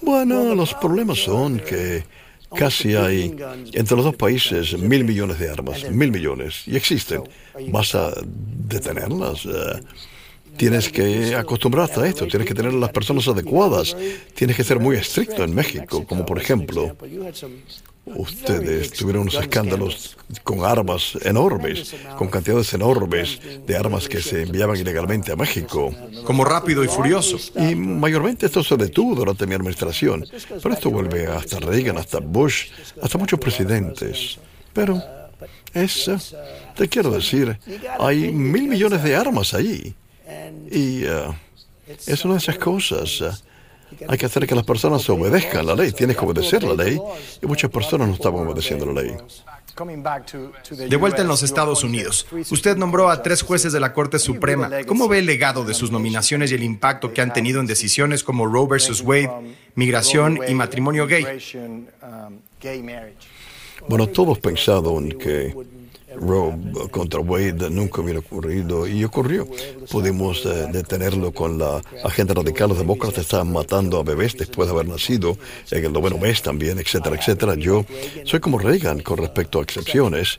[0.00, 2.04] Bueno, los problemas son que
[2.56, 3.34] Casi hay
[3.72, 7.22] entre los dos países mil millones de armas, mil millones, y existen.
[7.68, 9.46] ¿Vas a detenerlas?
[9.46, 9.82] Eh,
[10.56, 13.96] tienes que acostumbrarte a esto, tienes que tener las personas adecuadas,
[14.34, 16.96] tienes que ser muy estricto en México, como por ejemplo,
[18.04, 24.76] Ustedes tuvieron unos escándalos con armas enormes, con cantidades enormes de armas que se enviaban
[24.76, 25.94] ilegalmente a México.
[26.24, 27.38] Como rápido y furioso.
[27.56, 30.26] Y mayormente esto se detuvo durante mi administración.
[30.62, 34.38] Pero esto vuelve hasta Reagan, hasta Bush, hasta muchos presidentes.
[34.72, 35.00] Pero
[35.72, 36.10] es,
[36.76, 37.56] te quiero decir,
[38.00, 39.94] hay mil millones de armas allí.
[40.70, 41.34] Y uh,
[42.06, 43.44] es una de esas cosas.
[44.08, 45.92] Hay que hacer que las personas obedezcan la ley.
[45.92, 47.00] Tienes que obedecer la ley.
[47.40, 49.16] Y muchas personas no estaban obedeciendo la ley.
[50.70, 54.70] De vuelta en los Estados Unidos, usted nombró a tres jueces de la Corte Suprema.
[54.86, 58.22] ¿Cómo ve el legado de sus nominaciones y el impacto que han tenido en decisiones
[58.22, 59.30] como Roe versus Wade,
[59.74, 61.24] migración y matrimonio gay?
[63.88, 65.54] Bueno, todos pensaron que
[66.16, 66.54] Roe
[66.90, 69.46] contra Wade nunca hubiera ocurrido y ocurrió.
[69.90, 72.70] Pudimos eh, detenerlo con la agenda radical.
[72.70, 75.36] Los demócratas estaban matando a bebés después de haber nacido
[75.70, 77.54] en el noveno mes también, etcétera, etcétera.
[77.54, 77.84] Yo
[78.24, 80.38] soy como Reagan con respecto a excepciones.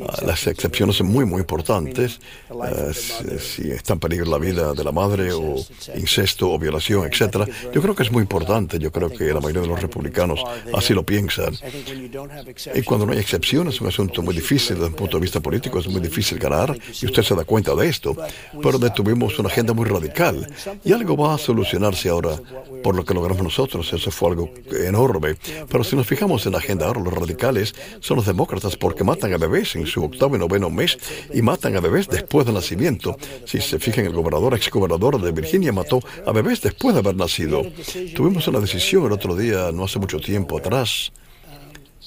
[0.00, 2.20] Ah, las excepciones son muy, muy importantes.
[2.50, 5.56] Ah, si, está en peligro la vida de la madre o
[5.94, 7.46] incesto o violación, etcétera.
[7.72, 8.78] Yo creo que es muy importante.
[8.78, 10.40] Yo creo que la mayoría de los republicanos
[10.74, 11.54] así lo piensan.
[12.74, 15.40] Y cuando no hay excepciones, es un asunto muy difícil desde un punto de vista
[15.40, 15.78] político.
[15.78, 18.16] Es muy difícil ganar y usted se da cuenta de esto.
[18.62, 20.50] Pero detuvimos una agenda muy radical
[20.84, 22.40] y algo va a solucionarse ahora
[22.82, 23.92] por lo que logramos nosotros.
[23.92, 25.36] Eso fue algo enorme.
[25.68, 29.32] Pero si nos fijamos en la agenda ahora, los radicales son los demócratas porque matan
[29.34, 30.98] a bebés en su octavo y noveno mes
[31.34, 33.16] y matan a bebés después del nacimiento.
[33.44, 37.16] Si se fijan, el gobernador, ex gobernador de Virginia, mató a bebés después de haber
[37.16, 37.62] nacido.
[38.14, 41.10] Tuvimos una decisión el otro día, no hace mucho tiempo atrás,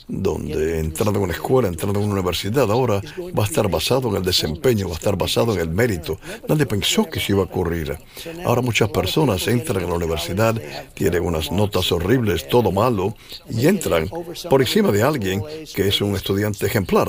[0.07, 3.01] donde entrando en una escuela, entrando en una universidad, ahora
[3.37, 6.19] va a estar basado en el desempeño, va a estar basado en el mérito.
[6.47, 7.97] Nadie pensó que eso iba a ocurrir.
[8.45, 10.59] Ahora muchas personas entran a la universidad,
[10.93, 13.15] tienen unas notas horribles, todo malo,
[13.49, 14.09] y entran
[14.49, 15.43] por encima de alguien
[15.73, 17.01] que es un estudiante ejemplar.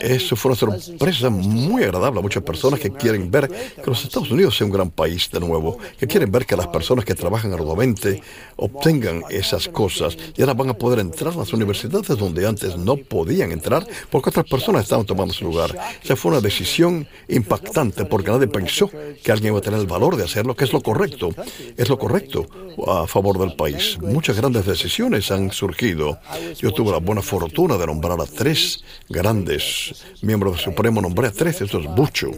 [0.00, 4.30] Eso fue una sorpresa muy agradable a muchas personas que quieren ver que los Estados
[4.30, 7.52] Unidos sea un gran país de nuevo, que quieren ver que las personas que trabajan
[7.52, 8.20] arduamente
[8.56, 12.96] obtengan esas cosas y ahora van a poder entrar a las universidades donde antes no
[12.96, 15.76] podían entrar porque otras personas estaban tomando su lugar.
[16.02, 18.90] Esa fue una decisión impactante porque nadie pensó
[19.22, 21.30] que alguien iba a tener el valor de hacerlo, que es lo correcto,
[21.76, 22.46] es lo correcto
[22.86, 23.98] a favor del país.
[24.00, 26.18] Muchas grandes decisiones han surgido.
[26.58, 28.82] Yo tuve la buena fortuna de nombrar a tres
[29.12, 32.30] grandes miembros del Supremo, nombré a tres, eso es mucho.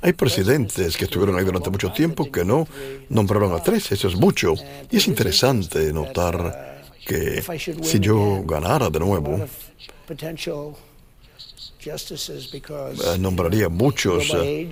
[0.00, 2.66] Hay presidentes que estuvieron ahí durante mucho tiempo que no
[3.08, 4.54] nombraron a tres, eso es mucho.
[4.90, 7.42] Y es interesante notar que
[7.82, 9.46] si yo ganara de nuevo,
[13.18, 14.68] nombraría muchos eh,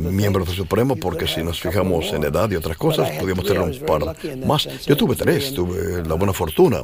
[0.00, 3.78] miembros del Supremo porque si nos fijamos en edad y otras cosas, podríamos tener un
[3.86, 4.68] par más.
[4.86, 6.82] Yo tuve tres, tuve la buena fortuna.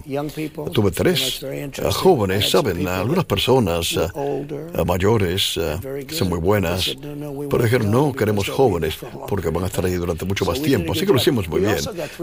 [0.72, 2.86] Tuve tres eh, jóvenes, ¿saben?
[2.86, 3.98] Algunas personas
[4.86, 5.58] mayores
[6.06, 6.96] que son muy buenas,
[7.50, 8.96] pero dijeron, no queremos jóvenes
[9.28, 10.92] porque van a estar ahí durante mucho más tiempo.
[10.92, 11.76] Así que lo hicimos muy bien.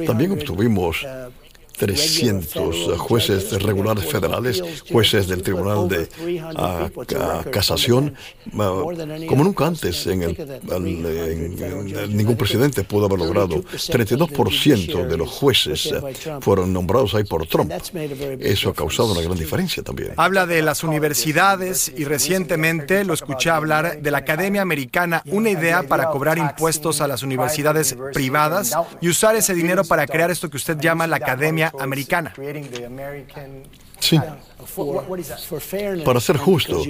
[0.05, 1.05] También obtuvimos
[1.79, 4.61] 300 jueces regulares federales,
[4.91, 6.07] jueces del Tribunal de
[7.51, 8.15] Casación,
[8.51, 13.63] como nunca antes en el, ningún presidente pudo haber logrado.
[13.63, 15.93] 32% de los jueces
[16.41, 17.71] fueron nombrados ahí por Trump.
[18.39, 20.11] Eso ha causado una gran diferencia también.
[20.17, 25.83] Habla de las universidades y recientemente lo escuché hablar de la Academia Americana, una idea
[25.83, 30.57] para cobrar impuestos a las universidades privadas y usar ese dinero para crear esto que
[30.57, 32.31] usted llama la Academia americana.
[33.99, 34.19] Sí.
[36.03, 36.83] Para ser justo,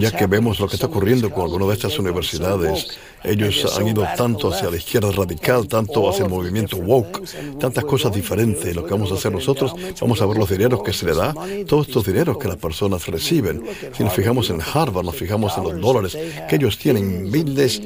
[0.00, 4.04] ya que vemos lo que está ocurriendo con algunas de estas universidades, ellos han ido
[4.16, 7.22] tanto hacia la izquierda radical, tanto hacia el movimiento woke,
[7.60, 8.74] tantas cosas diferentes.
[8.74, 11.32] Lo que vamos a hacer nosotros, vamos a ver los dineros que se le da,
[11.66, 13.62] todos estos dineros que las personas reciben.
[13.96, 16.18] Si nos fijamos en Harvard, nos fijamos en los dólares,
[16.48, 17.80] que ellos tienen miles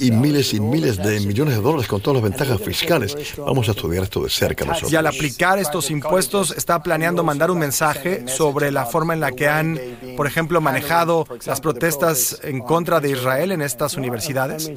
[0.00, 3.14] y miles y miles de millones de dólares con todas las ventajas fiscales.
[3.36, 4.90] Vamos a estudiar esto de cerca nosotros.
[4.90, 9.32] Y al aplicar estos impuestos, está planeando mandar un mensaje sobre la forma en la
[9.32, 9.78] que han,
[10.16, 14.70] por ejemplo, manejado las protestas en contra de Israel en estas universidades?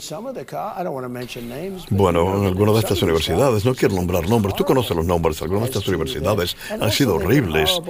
[1.90, 5.64] Bueno, en algunas de estas universidades, no quiero nombrar nombres, tú conoces los nombres, algunas
[5.64, 7.82] de estas universidades han sido horribles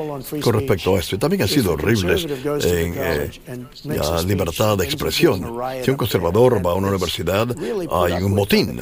[0.42, 3.32] con respecto a esto y también han sido horribles en eh,
[3.86, 5.56] la libertad de expresión.
[5.84, 7.48] Si un conservador va a una universidad,
[7.92, 8.82] hay un motín,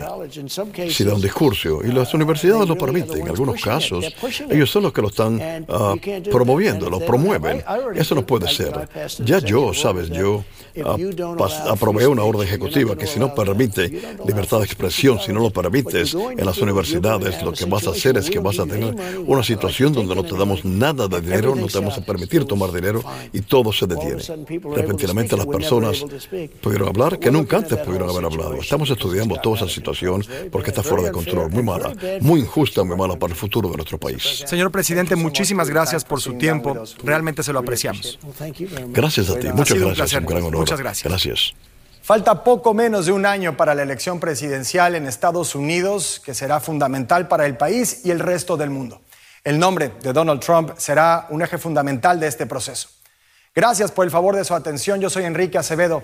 [0.89, 3.21] si da un discurso y las universidades lo permiten.
[3.21, 4.13] En algunos casos,
[4.49, 5.97] ellos son los que lo están uh,
[6.31, 7.63] promoviendo, lo promueven.
[7.95, 8.87] Eso no puede ser.
[9.23, 10.43] Ya yo, sabes, yo
[11.69, 13.89] aprobé una orden ejecutiva que si no permite
[14.25, 18.17] libertad de expresión, si no lo permites en las universidades, lo que vas a hacer
[18.17, 18.95] es que vas a tener
[19.25, 22.71] una situación donde no te damos nada de dinero, no te vamos a permitir tomar
[22.71, 24.23] dinero y todo se detiene.
[24.75, 26.03] Repentinamente las personas
[26.61, 28.55] pudieron hablar que nunca antes pudieron haber hablado.
[28.55, 32.97] Estamos estudiando toda esa situación porque está fuera de control, muy mala, muy injusta, muy
[32.97, 34.43] mala para el futuro de nuestro país.
[34.45, 36.83] Señor presidente, muchísimas gracias por su tiempo.
[37.03, 38.19] Realmente se lo apreciamos.
[38.89, 39.47] Gracias a ti.
[39.53, 40.13] Muchas gracias.
[40.13, 40.59] Un gran honor.
[40.59, 41.09] Muchas gracias.
[41.09, 41.53] Gracias.
[42.01, 46.59] Falta poco menos de un año para la elección presidencial en Estados Unidos, que será
[46.59, 49.01] fundamental para el país y el resto del mundo.
[49.43, 52.89] El nombre de Donald Trump será un eje fundamental de este proceso.
[53.55, 54.99] Gracias por el favor de su atención.
[54.99, 56.03] Yo soy Enrique Acevedo.